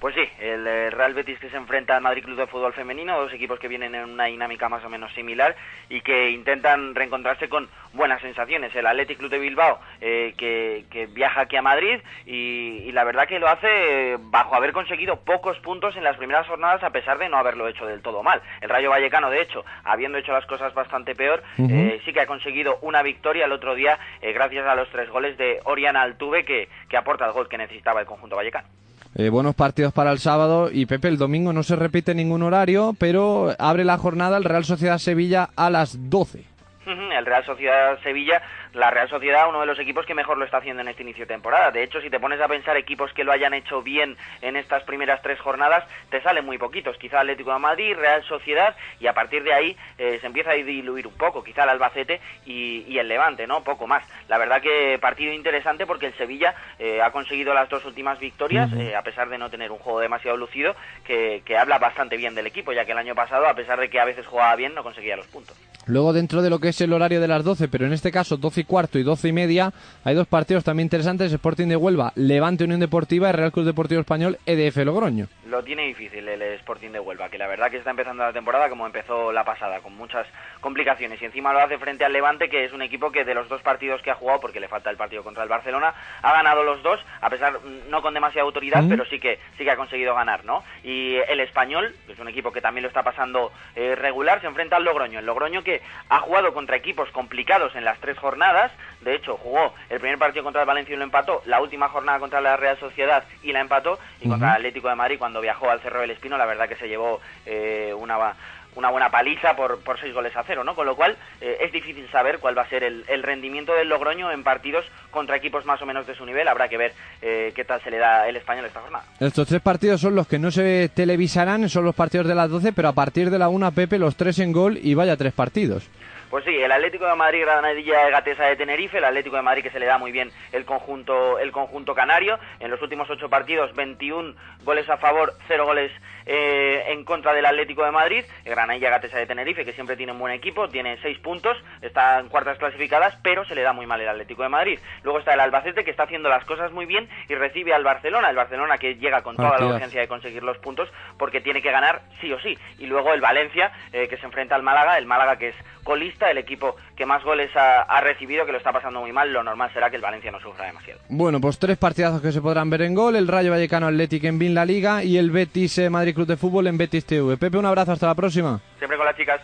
Pues 0.00 0.14
sí, 0.14 0.22
el 0.38 0.64
eh, 0.64 0.90
Real 0.90 1.12
Betis 1.12 1.40
que 1.40 1.50
se 1.50 1.56
enfrenta 1.56 1.96
al 1.96 2.02
Madrid 2.02 2.22
Club 2.22 2.36
de 2.36 2.46
Fútbol 2.46 2.72
Femenino, 2.72 3.18
dos 3.18 3.32
equipos 3.32 3.58
que 3.58 3.66
vienen 3.66 3.96
en 3.96 4.04
una 4.04 4.26
dinámica 4.26 4.68
más 4.68 4.84
o 4.84 4.88
menos 4.88 5.12
similar 5.12 5.56
y 5.88 6.02
que 6.02 6.30
intentan 6.30 6.94
reencontrarse 6.94 7.48
con 7.48 7.68
buenas 7.94 8.20
sensaciones. 8.20 8.72
El 8.76 8.86
Athletic 8.86 9.18
Club 9.18 9.30
de 9.30 9.40
Bilbao 9.40 9.80
eh, 10.00 10.34
que, 10.36 11.08
viaja 11.10 11.40
aquí 11.40 11.56
a 11.56 11.62
Madrid 11.62 12.00
y, 12.26 12.92
la 12.92 13.02
verdad 13.02 13.26
que 13.26 13.40
lo 13.40 13.48
hace 13.48 14.16
bajo 14.20 14.54
haber 14.54 14.72
conseguido 14.72 15.16
pocos 15.16 15.58
puntos 15.58 15.96
en 15.96 16.04
las 16.04 16.16
primeras 16.16 16.46
jornadas 16.46 16.82
a 16.84 16.90
pesar 16.90 17.18
de 17.18 17.28
no 17.28 17.36
haberlo 17.36 17.66
hecho 17.66 17.84
del 17.84 18.00
todo 18.00 18.22
mal. 18.22 18.40
El 18.60 18.68
Rayo 18.68 18.90
Vallecano, 18.90 19.30
de 19.30 19.42
hecho, 19.42 19.64
habiendo 19.82 20.18
hecho 20.18 20.32
las 20.32 20.46
cosas 20.46 20.74
bastante 20.74 21.16
peor, 21.16 21.42
eh, 21.58 22.00
sí 22.04 22.12
que 22.12 22.20
ha 22.20 22.26
conseguido 22.26 22.78
una 22.82 23.02
victoria 23.02 23.46
el 23.46 23.52
otro 23.52 23.74
día 23.74 23.98
gracias 24.22 24.64
a 24.66 24.76
los 24.76 24.88
tres 24.90 25.10
goles 25.10 25.36
de 25.38 25.60
Oriana 25.64 26.02
Altuve 26.02 26.44
que, 26.44 26.68
que 26.88 26.96
aporta 26.96 27.26
el 27.26 27.32
gol 27.32 27.48
que 27.48 27.58
necesitaba 27.58 28.00
el 28.00 28.06
conjunto 28.06 28.36
vallecano. 28.36 28.68
Eh, 29.14 29.30
buenos 29.30 29.54
partidos 29.54 29.92
para 29.92 30.12
el 30.12 30.18
sábado 30.18 30.68
y 30.72 30.86
Pepe, 30.86 31.08
el 31.08 31.18
domingo 31.18 31.52
no 31.52 31.62
se 31.62 31.76
repite 31.76 32.14
ningún 32.14 32.42
horario, 32.42 32.94
pero 32.98 33.54
abre 33.58 33.84
la 33.84 33.98
jornada 33.98 34.36
el 34.36 34.44
Real 34.44 34.64
Sociedad 34.64 34.98
Sevilla 34.98 35.48
a 35.56 35.70
las 35.70 36.10
12. 36.10 36.44
El 36.86 37.26
Real 37.26 37.44
Sociedad 37.44 37.98
Sevilla 38.02 38.40
la 38.74 38.90
Real 38.90 39.08
Sociedad 39.08 39.48
uno 39.48 39.60
de 39.60 39.66
los 39.66 39.78
equipos 39.78 40.06
que 40.06 40.14
mejor 40.14 40.38
lo 40.38 40.44
está 40.44 40.58
haciendo 40.58 40.82
en 40.82 40.88
este 40.88 41.02
inicio 41.02 41.24
de 41.24 41.34
temporada. 41.34 41.70
De 41.70 41.82
hecho, 41.82 42.00
si 42.00 42.10
te 42.10 42.20
pones 42.20 42.40
a 42.40 42.48
pensar 42.48 42.76
equipos 42.76 43.12
que 43.12 43.24
lo 43.24 43.32
hayan 43.32 43.54
hecho 43.54 43.82
bien 43.82 44.16
en 44.42 44.56
estas 44.56 44.82
primeras 44.84 45.22
tres 45.22 45.40
jornadas, 45.40 45.84
te 46.10 46.20
salen 46.22 46.44
muy 46.44 46.58
poquitos. 46.58 46.96
Quizá 46.98 47.20
Atlético 47.20 47.52
de 47.52 47.58
Madrid, 47.58 47.96
Real 47.96 48.22
Sociedad, 48.24 48.76
y 49.00 49.06
a 49.06 49.12
partir 49.12 49.42
de 49.42 49.52
ahí 49.52 49.76
eh, 49.98 50.18
se 50.20 50.26
empieza 50.26 50.50
a 50.50 50.54
diluir 50.54 51.06
un 51.06 51.16
poco. 51.16 51.42
Quizá 51.42 51.64
el 51.64 51.70
Albacete 51.70 52.20
y, 52.46 52.98
el 52.98 53.08
Levante, 53.08 53.46
¿no? 53.46 53.62
Poco 53.62 53.86
más. 53.86 54.04
La 54.28 54.38
verdad 54.38 54.60
que 54.60 54.98
partido 55.00 55.32
interesante 55.32 55.86
porque 55.86 56.06
el 56.06 56.14
Sevilla 56.14 56.54
eh, 56.78 57.00
ha 57.00 57.10
conseguido 57.10 57.54
las 57.54 57.68
dos 57.68 57.84
últimas 57.84 58.18
victorias, 58.18 58.72
eh, 58.72 58.96
a 58.96 59.02
pesar 59.02 59.28
de 59.28 59.38
no 59.38 59.50
tener 59.50 59.70
un 59.70 59.78
juego 59.78 60.00
demasiado 60.00 60.36
lucido, 60.36 60.74
que, 61.04 61.42
que 61.44 61.56
habla 61.56 61.78
bastante 61.78 62.16
bien 62.16 62.34
del 62.34 62.46
equipo, 62.46 62.72
ya 62.72 62.84
que 62.84 62.92
el 62.92 62.98
año 62.98 63.14
pasado, 63.14 63.46
a 63.46 63.54
pesar 63.54 63.78
de 63.78 63.88
que 63.88 64.00
a 64.00 64.04
veces 64.04 64.26
jugaba 64.26 64.56
bien, 64.56 64.74
no 64.74 64.82
conseguía 64.82 65.16
los 65.16 65.26
puntos. 65.28 65.56
Luego, 65.88 66.12
dentro 66.12 66.42
de 66.42 66.50
lo 66.50 66.58
que 66.58 66.68
es 66.68 66.80
el 66.82 66.92
horario 66.92 67.18
de 67.18 67.28
las 67.28 67.42
12, 67.42 67.66
pero 67.68 67.86
en 67.86 67.94
este 67.94 68.12
caso 68.12 68.36
12 68.36 68.60
y 68.60 68.64
cuarto 68.64 68.98
y 68.98 69.02
12 69.02 69.28
y 69.28 69.32
media, 69.32 69.72
hay 70.04 70.14
dos 70.14 70.26
partidos 70.26 70.62
también 70.62 70.84
interesantes: 70.84 71.32
Sporting 71.32 71.66
de 71.66 71.76
Huelva, 71.76 72.12
Levante 72.14 72.64
Unión 72.64 72.78
Deportiva 72.78 73.30
y 73.30 73.32
Real 73.32 73.52
Club 73.52 73.64
Deportivo 73.64 74.02
Español, 74.02 74.38
EDF 74.44 74.76
Logroño. 74.84 75.28
Lo 75.46 75.62
tiene 75.62 75.86
difícil 75.86 76.28
el 76.28 76.42
Sporting 76.42 76.90
de 76.90 77.00
Huelva, 77.00 77.30
que 77.30 77.38
la 77.38 77.46
verdad 77.46 77.70
que 77.70 77.78
está 77.78 77.90
empezando 77.90 78.22
la 78.22 78.34
temporada 78.34 78.68
como 78.68 78.84
empezó 78.84 79.32
la 79.32 79.44
pasada, 79.44 79.80
con 79.80 79.96
muchas 79.96 80.26
complicaciones. 80.60 81.20
Y 81.20 81.24
encima 81.24 81.52
lo 81.52 81.60
hace 81.60 81.78
frente 81.78 82.04
al 82.04 82.12
Levante, 82.12 82.48
que 82.48 82.64
es 82.64 82.72
un 82.72 82.82
equipo 82.82 83.10
que 83.10 83.24
de 83.24 83.34
los 83.34 83.48
dos 83.48 83.62
partidos 83.62 84.02
que 84.02 84.10
ha 84.10 84.14
jugado, 84.14 84.40
porque 84.40 84.60
le 84.60 84.68
falta 84.68 84.90
el 84.90 84.96
partido 84.96 85.22
contra 85.22 85.42
el 85.42 85.48
Barcelona, 85.48 85.94
ha 86.22 86.32
ganado 86.32 86.62
los 86.62 86.82
dos, 86.82 87.00
a 87.20 87.30
pesar, 87.30 87.60
mm, 87.60 87.90
no 87.90 88.02
con 88.02 88.14
demasiada 88.14 88.44
autoridad, 88.44 88.84
pero 88.88 89.04
sí 89.06 89.18
que, 89.18 89.38
sí 89.56 89.64
que 89.64 89.70
ha 89.70 89.76
conseguido 89.76 90.14
ganar, 90.14 90.44
¿no? 90.44 90.64
Y 90.82 91.16
el 91.28 91.40
Español, 91.40 91.94
que 92.06 92.12
es 92.12 92.18
un 92.18 92.28
equipo 92.28 92.52
que 92.52 92.60
también 92.60 92.82
lo 92.82 92.88
está 92.88 93.02
pasando 93.02 93.52
eh, 93.74 93.94
regular, 93.94 94.40
se 94.40 94.46
enfrenta 94.46 94.76
al 94.76 94.84
Logroño. 94.84 95.18
El 95.18 95.26
Logroño 95.26 95.62
que 95.62 95.82
ha 96.08 96.20
jugado 96.20 96.52
contra 96.52 96.76
equipos 96.76 97.10
complicados 97.10 97.74
en 97.74 97.84
las 97.84 97.98
tres 98.00 98.18
jornadas. 98.18 98.72
De 99.00 99.14
hecho, 99.14 99.36
jugó 99.36 99.74
el 99.88 100.00
primer 100.00 100.18
partido 100.18 100.44
contra 100.44 100.62
el 100.62 100.66
Valencia 100.66 100.94
y 100.94 100.98
lo 100.98 101.04
empató, 101.04 101.42
la 101.46 101.60
última 101.60 101.88
jornada 101.88 102.18
contra 102.18 102.40
la 102.40 102.56
Real 102.56 102.78
Sociedad 102.78 103.24
y 103.42 103.52
la 103.52 103.60
empató, 103.60 103.98
y 104.20 104.28
contra 104.28 104.50
el 104.50 104.56
Atlético 104.56 104.88
de 104.88 104.94
Madrid 104.94 105.18
cuando 105.18 105.40
viajó 105.40 105.70
al 105.70 105.80
Cerro 105.80 106.00
del 106.00 106.10
Espino, 106.10 106.36
la 106.36 106.46
verdad 106.46 106.68
que 106.68 106.76
se 106.76 106.88
llevó 106.88 107.20
eh, 107.46 107.94
una 107.96 108.34
una 108.78 108.90
buena 108.90 109.10
paliza 109.10 109.56
por, 109.56 109.80
por 109.80 109.98
seis 109.98 110.14
goles 110.14 110.34
a 110.36 110.44
cero, 110.44 110.62
¿no? 110.62 110.76
Con 110.76 110.86
lo 110.86 110.94
cual 110.94 111.16
eh, 111.40 111.58
es 111.60 111.72
difícil 111.72 112.08
saber 112.10 112.38
cuál 112.38 112.56
va 112.56 112.62
a 112.62 112.68
ser 112.68 112.84
el, 112.84 113.04
rendimiento 113.24 113.74
del 113.74 113.88
Logroño 113.88 114.30
en 114.30 114.44
partidos 114.44 114.84
contra 115.10 115.36
equipos 115.36 115.64
más 115.64 115.82
o 115.82 115.86
menos 115.86 116.06
de 116.06 116.14
su 116.14 116.24
nivel. 116.24 116.46
Habrá 116.46 116.68
que 116.68 116.78
ver 116.78 116.92
eh, 117.20 117.52
qué 117.54 117.64
tal 117.64 117.82
se 117.82 117.90
le 117.90 117.98
da 117.98 118.28
el 118.28 118.36
español 118.36 118.64
esta 118.66 118.80
jornada. 118.80 119.04
Estos 119.18 119.48
tres 119.48 119.60
partidos 119.60 120.00
son 120.00 120.14
los 120.14 120.28
que 120.28 120.38
no 120.38 120.52
se 120.52 120.88
televisarán, 120.94 121.68
son 121.68 121.84
los 121.84 121.94
partidos 121.94 122.28
de 122.28 122.36
las 122.36 122.48
12, 122.48 122.72
pero 122.72 122.88
a 122.88 122.92
partir 122.92 123.30
de 123.30 123.38
la 123.38 123.48
una, 123.48 123.72
Pepe, 123.72 123.98
los 123.98 124.14
tres 124.14 124.38
en 124.38 124.52
gol 124.52 124.78
y 124.80 124.94
vaya 124.94 125.16
tres 125.16 125.32
partidos. 125.32 125.88
Pues 126.30 126.44
sí, 126.44 126.54
el 126.54 126.70
Atlético 126.70 127.06
de 127.06 127.14
Madrid, 127.14 127.40
Granadilla 127.40 128.04
de 128.04 128.10
Gatesa 128.10 128.44
de 128.44 128.56
Tenerife, 128.56 128.98
el 128.98 129.04
Atlético 129.04 129.36
de 129.36 129.42
Madrid 129.42 129.62
que 129.62 129.70
se 129.70 129.80
le 129.80 129.86
da 129.86 129.96
muy 129.96 130.12
bien 130.12 130.30
el 130.52 130.66
conjunto, 130.66 131.38
el 131.38 131.52
conjunto 131.52 131.94
canario. 131.94 132.38
En 132.60 132.70
los 132.70 132.82
últimos 132.82 133.08
ocho 133.08 133.30
partidos, 133.30 133.74
21 133.74 134.34
goles 134.62 134.88
a 134.90 134.98
favor, 134.98 135.32
cero 135.46 135.64
goles 135.64 135.90
eh, 136.26 136.84
en 136.88 137.04
contra 137.04 137.32
del 137.32 137.46
Atlético 137.46 137.82
de 137.82 137.92
Madrid. 137.92 138.24
El 138.44 138.54
Granadilla 138.54 138.90
Gatesa 138.90 139.16
de 139.16 139.26
Tenerife, 139.26 139.64
que 139.64 139.72
siempre 139.72 139.96
tiene 139.96 140.12
un 140.12 140.18
buen 140.18 140.34
equipo, 140.34 140.68
tiene 140.68 140.98
seis 141.00 141.18
puntos, 141.18 141.56
está 141.80 142.18
en 142.18 142.28
cuartas 142.28 142.58
clasificadas, 142.58 143.16
pero 143.22 143.46
se 143.46 143.54
le 143.54 143.62
da 143.62 143.72
muy 143.72 143.86
mal 143.86 143.98
el 144.02 144.08
Atlético 144.08 144.42
de 144.42 144.50
Madrid. 144.50 144.78
Luego 145.04 145.20
está 145.20 145.32
el 145.32 145.40
Albacete, 145.40 145.82
que 145.84 145.90
está 145.90 146.02
haciendo 146.02 146.28
las 146.28 146.44
cosas 146.44 146.72
muy 146.72 146.84
bien 146.84 147.08
y 147.30 147.36
recibe 147.36 147.72
al 147.72 147.84
Barcelona. 147.84 148.28
El 148.28 148.36
Barcelona 148.36 148.76
que 148.76 148.96
llega 148.96 149.22
con 149.22 149.36
toda 149.36 149.58
la 149.58 149.66
urgencia 149.66 150.02
de 150.02 150.08
conseguir 150.08 150.42
los 150.42 150.58
puntos 150.58 150.90
porque 151.18 151.40
tiene 151.40 151.62
que 151.62 151.72
ganar 151.72 152.02
sí 152.20 152.30
o 152.30 152.38
sí. 152.40 152.58
Y 152.78 152.86
luego 152.86 153.14
el 153.14 153.22
Valencia, 153.22 153.72
eh, 153.94 154.08
que 154.08 154.18
se 154.18 154.26
enfrenta 154.26 154.54
al 154.54 154.62
Málaga, 154.62 154.98
el 154.98 155.06
Málaga 155.06 155.38
que 155.38 155.48
es 155.48 155.56
colista, 155.88 156.17
el 156.26 156.38
equipo 156.38 156.76
que 156.96 157.06
más 157.06 157.22
goles 157.24 157.50
ha, 157.54 158.00
recibido, 158.00 158.44
que 158.44 158.52
lo 158.52 158.58
está 158.58 158.72
pasando 158.72 159.00
muy 159.00 159.12
mal, 159.12 159.32
lo 159.32 159.42
normal 159.42 159.72
será 159.72 159.90
que 159.90 159.96
el 159.96 160.02
Valencia 160.02 160.30
no 160.30 160.40
sufra 160.40 160.66
demasiado. 160.66 161.00
Bueno, 161.08 161.40
pues 161.40 161.58
tres 161.58 161.78
partidazos 161.78 162.20
que 162.20 162.32
se 162.32 162.40
podrán 162.40 162.70
ver 162.70 162.82
en 162.82 162.94
gol, 162.94 163.16
el 163.16 163.28
Rayo 163.28 163.50
Vallecano 163.50 163.86
Atlético 163.86 164.26
en 164.26 164.38
Bin 164.38 164.54
La 164.54 164.64
Liga 164.64 165.04
y 165.04 165.18
el 165.18 165.30
Betis 165.30 165.78
eh, 165.78 165.90
Madrid 165.90 166.14
Club 166.14 166.26
de 166.26 166.36
Fútbol 166.36 166.66
en 166.66 166.78
Betis 166.78 167.04
TV. 167.04 167.36
Pepe, 167.36 167.58
un 167.58 167.66
abrazo, 167.66 167.92
hasta 167.92 168.06
la 168.06 168.14
próxima. 168.14 168.60
Siempre 168.78 168.96
con 168.96 169.06
las 169.06 169.16
chicas. 169.16 169.40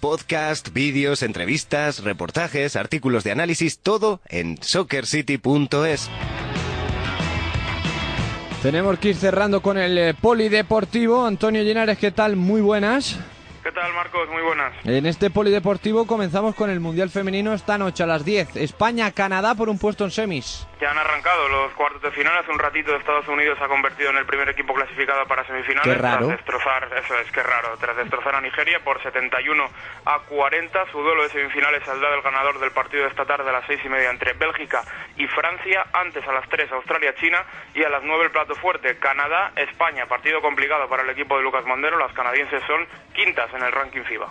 Podcast, 0.00 0.72
vídeos, 0.72 1.22
entrevistas, 1.22 2.04
reportajes, 2.04 2.76
artículos 2.76 3.24
de 3.24 3.32
análisis, 3.32 3.78
todo 3.78 4.20
en 4.28 4.62
soccercity.es. 4.62 6.10
Tenemos 8.64 8.98
que 8.98 9.10
ir 9.10 9.16
cerrando 9.16 9.60
con 9.60 9.76
el 9.76 9.98
eh, 9.98 10.14
polideportivo. 10.14 11.26
Antonio 11.26 11.62
Llenares, 11.62 11.98
¿qué 11.98 12.10
tal? 12.10 12.34
Muy 12.34 12.62
buenas. 12.62 13.18
¿Qué 13.74 13.80
tal, 13.80 13.92
Marcos? 13.92 14.28
Muy 14.28 14.40
buenas. 14.40 14.72
En 14.84 15.04
este 15.04 15.30
polideportivo 15.30 16.06
comenzamos 16.06 16.54
con 16.54 16.70
el 16.70 16.78
Mundial 16.78 17.10
Femenino 17.10 17.52
esta 17.52 17.76
noche 17.76 18.04
a 18.04 18.06
las 18.06 18.24
10. 18.24 18.54
España-Canadá 18.54 19.56
por 19.56 19.68
un 19.68 19.80
puesto 19.80 20.04
en 20.04 20.12
semis. 20.12 20.68
Ya 20.80 20.92
han 20.92 20.98
arrancado 20.98 21.48
los 21.48 21.72
cuartos 21.72 22.00
de 22.02 22.12
final. 22.12 22.38
Hace 22.38 22.52
un 22.52 22.60
ratito 22.60 22.94
Estados 22.94 23.26
Unidos 23.26 23.58
ha 23.60 23.66
convertido 23.66 24.10
en 24.10 24.18
el 24.18 24.26
primer 24.26 24.48
equipo 24.48 24.74
clasificado 24.74 25.26
para 25.26 25.44
semifinales. 25.44 25.92
Qué 25.92 26.00
raro. 26.00 26.26
Tras 26.26 26.38
destrozar, 26.38 26.88
eso 27.04 27.18
es, 27.18 27.32
qué 27.32 27.42
raro. 27.42 27.76
Tras 27.80 27.96
destrozar 27.96 28.36
a 28.36 28.40
Nigeria 28.40 28.78
por 28.84 29.02
71 29.02 29.64
a 30.04 30.18
40. 30.20 30.92
Su 30.92 31.00
duelo 31.00 31.24
de 31.24 31.30
semifinales 31.30 31.82
saldrá 31.84 32.12
del 32.12 32.22
ganador 32.22 32.60
del 32.60 32.70
partido 32.70 33.02
de 33.02 33.08
esta 33.08 33.24
tarde 33.24 33.50
a 33.50 33.52
las 33.52 33.66
seis 33.66 33.80
y 33.84 33.88
media 33.88 34.10
entre 34.10 34.34
Bélgica 34.34 34.84
y 35.16 35.26
Francia. 35.26 35.84
Antes 35.94 36.24
a 36.28 36.32
las 36.32 36.48
3 36.48 36.70
Australia-China 36.70 37.44
y 37.74 37.82
a 37.82 37.88
las 37.88 38.04
9 38.04 38.26
el 38.26 38.30
plato 38.30 38.54
fuerte 38.54 38.98
Canadá-España. 38.98 40.06
Partido 40.06 40.40
complicado 40.40 40.88
para 40.88 41.02
el 41.02 41.10
equipo 41.10 41.36
de 41.36 41.42
Lucas 41.42 41.64
Mondero. 41.66 41.98
Las 41.98 42.12
canadienses 42.12 42.62
son 42.68 42.86
quintas 43.14 43.52
en 43.52 43.63
el 43.66 43.72
ranking 43.72 44.02
FIBA. 44.02 44.28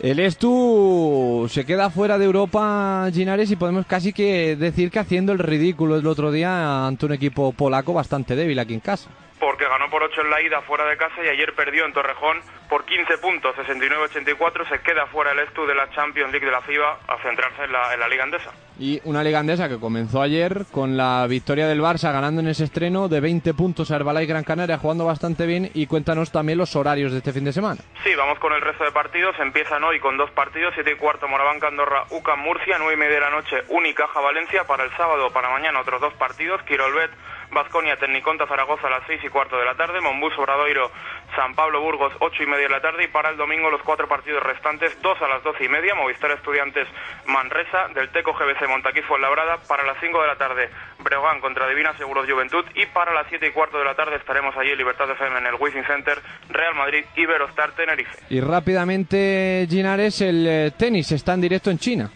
El 0.00 0.20
Estu 0.20 1.48
se 1.50 1.66
queda 1.66 1.90
fuera 1.90 2.18
de 2.18 2.24
Europa, 2.24 3.08
Ginares, 3.12 3.50
y 3.50 3.56
podemos 3.56 3.84
casi 3.84 4.12
que 4.12 4.54
decir 4.54 4.92
que 4.92 5.00
haciendo 5.00 5.32
el 5.32 5.40
ridículo 5.40 5.96
el 5.96 6.06
otro 6.06 6.30
día 6.30 6.86
ante 6.86 7.06
un 7.06 7.12
equipo 7.12 7.52
polaco 7.52 7.92
bastante 7.92 8.36
débil 8.36 8.60
aquí 8.60 8.74
en 8.74 8.80
casa. 8.80 9.10
Porque 9.40 9.64
ganó 9.64 9.90
por 9.90 10.04
8 10.04 10.20
en 10.20 10.30
la 10.30 10.40
ida 10.40 10.60
fuera 10.62 10.84
de 10.84 10.96
casa 10.96 11.16
y 11.24 11.28
ayer 11.28 11.52
perdió 11.54 11.84
en 11.84 11.92
Torrejón 11.92 12.38
por 12.68 12.84
15 12.84 13.18
puntos, 13.18 13.56
69-84. 13.56 14.68
Se 14.68 14.80
queda 14.80 15.06
fuera 15.06 15.32
el 15.32 15.40
Estu 15.40 15.66
de 15.66 15.74
la 15.74 15.90
Champions 15.90 16.30
League 16.30 16.44
de 16.44 16.52
la 16.52 16.60
FIBA 16.60 16.98
a 17.08 17.16
centrarse 17.22 17.64
en 17.64 17.72
la, 17.72 17.94
en 17.94 18.00
la 18.00 18.08
Liga 18.08 18.24
Andesa. 18.24 18.50
Y 18.78 19.00
una 19.04 19.24
Liga 19.24 19.40
Andesa 19.40 19.68
que 19.68 19.80
comenzó 19.80 20.22
ayer 20.22 20.64
con 20.70 20.96
la 20.96 21.26
victoria 21.26 21.66
del 21.66 21.80
Barça 21.80 22.12
ganando 22.12 22.40
en 22.40 22.48
ese 22.48 22.64
estreno 22.64 23.08
de 23.08 23.20
20 23.20 23.54
puntos 23.54 23.90
a 23.90 23.96
Herbalife 23.96 24.26
Gran 24.26 24.44
Canaria, 24.44 24.78
jugando 24.78 25.04
bastante 25.04 25.46
bien. 25.46 25.70
Y 25.74 25.86
cuéntanos 25.86 26.30
también 26.30 26.58
los 26.58 26.76
horarios 26.76 27.12
de 27.12 27.18
este 27.18 27.32
fin 27.32 27.44
de 27.44 27.52
semana. 27.52 27.80
Sí, 28.04 28.14
vamos 28.14 28.38
con 28.38 28.52
el 28.52 28.60
resto 28.60 28.84
de 28.84 28.92
partidos. 28.92 29.34
Empiezan 29.40 29.82
hoy 29.84 29.98
con 29.98 30.16
dos 30.16 30.30
partidos: 30.30 30.74
7 30.74 30.92
y 30.92 30.96
cuarto 30.96 31.26
Moraván 31.26 31.58
Andorra, 31.64 32.04
UCAM 32.10 32.40
Murcia, 32.40 32.76
9 32.78 32.94
y 32.94 32.96
media 32.96 33.14
de 33.14 33.20
la 33.20 33.30
noche, 33.30 33.56
Unicaja 33.68 34.20
Valencia. 34.20 34.64
Para 34.64 34.84
el 34.84 34.90
sábado, 34.96 35.30
para 35.32 35.50
mañana, 35.50 35.80
otros 35.80 36.00
dos 36.00 36.14
partidos: 36.14 36.62
Quirolbet 36.62 37.10
Vasconia 37.50 37.96
Tecniconta 37.96 38.46
Zaragoza 38.46 38.86
a 38.86 38.90
las 38.90 39.06
6 39.06 39.20
y 39.24 39.28
cuarto 39.28 39.58
de 39.58 39.64
la 39.64 39.74
tarde, 39.74 40.00
Monbus 40.00 40.36
Obradoiro 40.38 40.90
San 41.34 41.54
Pablo 41.54 41.80
Burgos 41.80 42.12
8 42.20 42.42
y 42.42 42.46
media 42.46 42.64
de 42.64 42.74
la 42.74 42.80
tarde. 42.80 43.04
Y 43.04 43.08
para 43.08 43.30
el 43.30 43.36
domingo 43.36 43.70
los 43.70 43.82
cuatro 43.82 44.08
partidos 44.08 44.42
restantes, 44.42 45.00
dos 45.02 45.20
a 45.22 45.28
las 45.28 45.42
12 45.42 45.64
y 45.64 45.68
media, 45.68 45.94
Movistar 45.94 46.30
Estudiantes 46.32 46.86
Manresa, 47.26 47.88
del 47.94 48.10
Teco 48.10 48.32
GBC 48.32 48.68
Montaquí 48.68 49.00
Labrada 49.20 49.58
para 49.68 49.84
las 49.84 49.96
5 50.00 50.20
de 50.20 50.26
la 50.26 50.36
tarde, 50.36 50.70
Breogán 51.00 51.40
contra 51.40 51.68
Divina 51.68 51.96
Seguros 51.96 52.26
Juventud. 52.28 52.64
Y 52.74 52.86
para 52.86 53.12
las 53.12 53.26
7 53.28 53.46
y 53.46 53.50
cuarto 53.52 53.78
de 53.78 53.84
la 53.84 53.94
tarde 53.94 54.16
estaremos 54.16 54.56
allí 54.56 54.70
en 54.70 54.78
Libertad 54.78 55.06
de 55.06 55.14
FM 55.14 55.38
en 55.38 55.46
el 55.46 55.54
Wizzing 55.54 55.84
Center, 55.84 56.18
Real 56.50 56.74
Madrid, 56.74 57.04
Iberostar 57.16 57.72
Tenerife. 57.72 58.18
Y 58.30 58.40
rápidamente, 58.40 59.66
Ginares, 59.68 60.20
el 60.20 60.46
eh, 60.46 60.70
tenis 60.76 61.12
está 61.12 61.34
en 61.34 61.40
directo 61.40 61.70
en 61.70 61.78
China. 61.78 62.10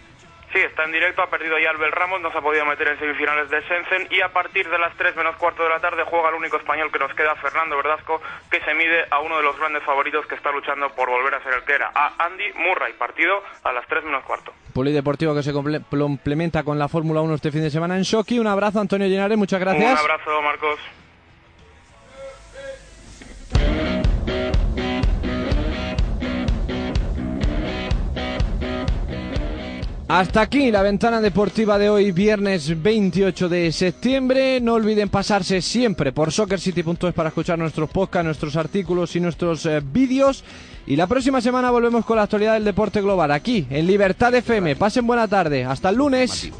Sí, 0.53 0.59
está 0.59 0.85
en 0.85 0.93
directo, 0.93 1.23
ha 1.23 1.31
perdido 1.31 1.59
ya 1.59 1.71
Albert 1.71 1.95
Ramos, 1.95 2.21
no 2.21 2.31
se 2.31 2.37
ha 2.37 2.43
podido 2.43 2.67
meter 2.67 2.87
en 2.89 2.99
semifinales 2.99 3.49
de 3.49 3.63
Shenzhen 3.63 4.09
y 4.11 4.21
a 4.21 4.29
partir 4.29 4.69
de 4.69 4.79
las 4.79 4.95
3 4.97 5.17
menos 5.17 5.37
cuarto 5.37 5.63
de 5.63 5.71
la 5.71 5.81
tarde 5.81 6.05
juega 6.05 6.29
el 6.29 6.35
único 6.35 6.59
español 6.59 6.93
que 6.93 6.99
nos 6.99 7.15
queda, 7.15 7.35
Fernando 7.37 7.77
Verdasco, 7.77 8.21
que 8.51 8.61
se 8.61 8.75
mide 8.75 9.07
a 9.11 9.21
uno 9.21 9.39
de 9.39 9.45
los 9.45 9.59
grandes 9.59 9.83
favoritos 9.83 10.27
que 10.27 10.35
está 10.35 10.51
luchando 10.51 10.91
por 10.91 11.09
volver 11.09 11.35
a 11.35 11.43
ser 11.43 11.55
el 11.55 11.63
que 11.65 11.73
era, 11.73 11.91
a 11.95 12.23
Andy 12.27 12.53
Murray, 12.53 12.93
partido 12.93 13.43
a 13.65 13.73
las 13.73 13.87
3 13.87 14.05
menos 14.05 14.25
cuarto. 14.25 14.53
Polideportivo 14.75 15.35
que 15.35 15.43
se 15.43 15.55
complementa 15.55 16.63
con 16.65 16.79
la 16.79 16.89
Fórmula 16.89 17.23
1 17.23 17.35
este 17.35 17.51
fin 17.51 17.63
de 17.63 17.71
semana 17.71 17.97
en 17.97 18.03
Shoki. 18.03 18.39
Un 18.39 18.47
abrazo, 18.47 18.79
Antonio 18.79 19.07
Llenares, 19.07 19.39
muchas 19.39 19.61
gracias. 19.61 19.91
Un 19.91 19.99
abrazo, 19.99 20.43
Marcos. 20.43 20.79
Hasta 30.15 30.43
aquí 30.43 30.71
la 30.71 30.83
ventana 30.83 31.23
deportiva 31.23 31.79
de 31.79 31.89
hoy, 31.89 32.13
viernes 32.13 32.83
28 32.83 33.49
de 33.49 33.73
septiembre. 33.73 34.61
No 34.61 34.75
olviden 34.75 35.09
pasarse 35.09 35.63
siempre 35.63 36.13
por 36.13 36.31
soccercity.es 36.31 37.15
para 37.15 37.31
escuchar 37.31 37.59
nuestros 37.59 37.89
podcasts, 37.89 38.27
nuestros 38.27 38.57
artículos 38.57 39.17
y 39.17 39.21
nuestros 39.21 39.65
eh, 39.65 39.81
vídeos. 39.83 40.45
Y 40.87 40.97
la 40.97 41.07
próxima 41.07 41.41
semana 41.41 41.71
volvemos 41.71 42.05
con 42.05 42.19
la 42.19 42.25
actualidad 42.25 42.53
del 42.53 42.65
deporte 42.65 43.01
global 43.01 43.31
aquí 43.31 43.67
en 43.71 43.87
Libertad 43.87 44.35
FM. 44.35 44.77
Pasen 44.77 45.07
buena 45.07 45.27
tarde. 45.27 45.65
Hasta 45.65 45.89
el 45.89 45.97
lunes. 45.97 46.53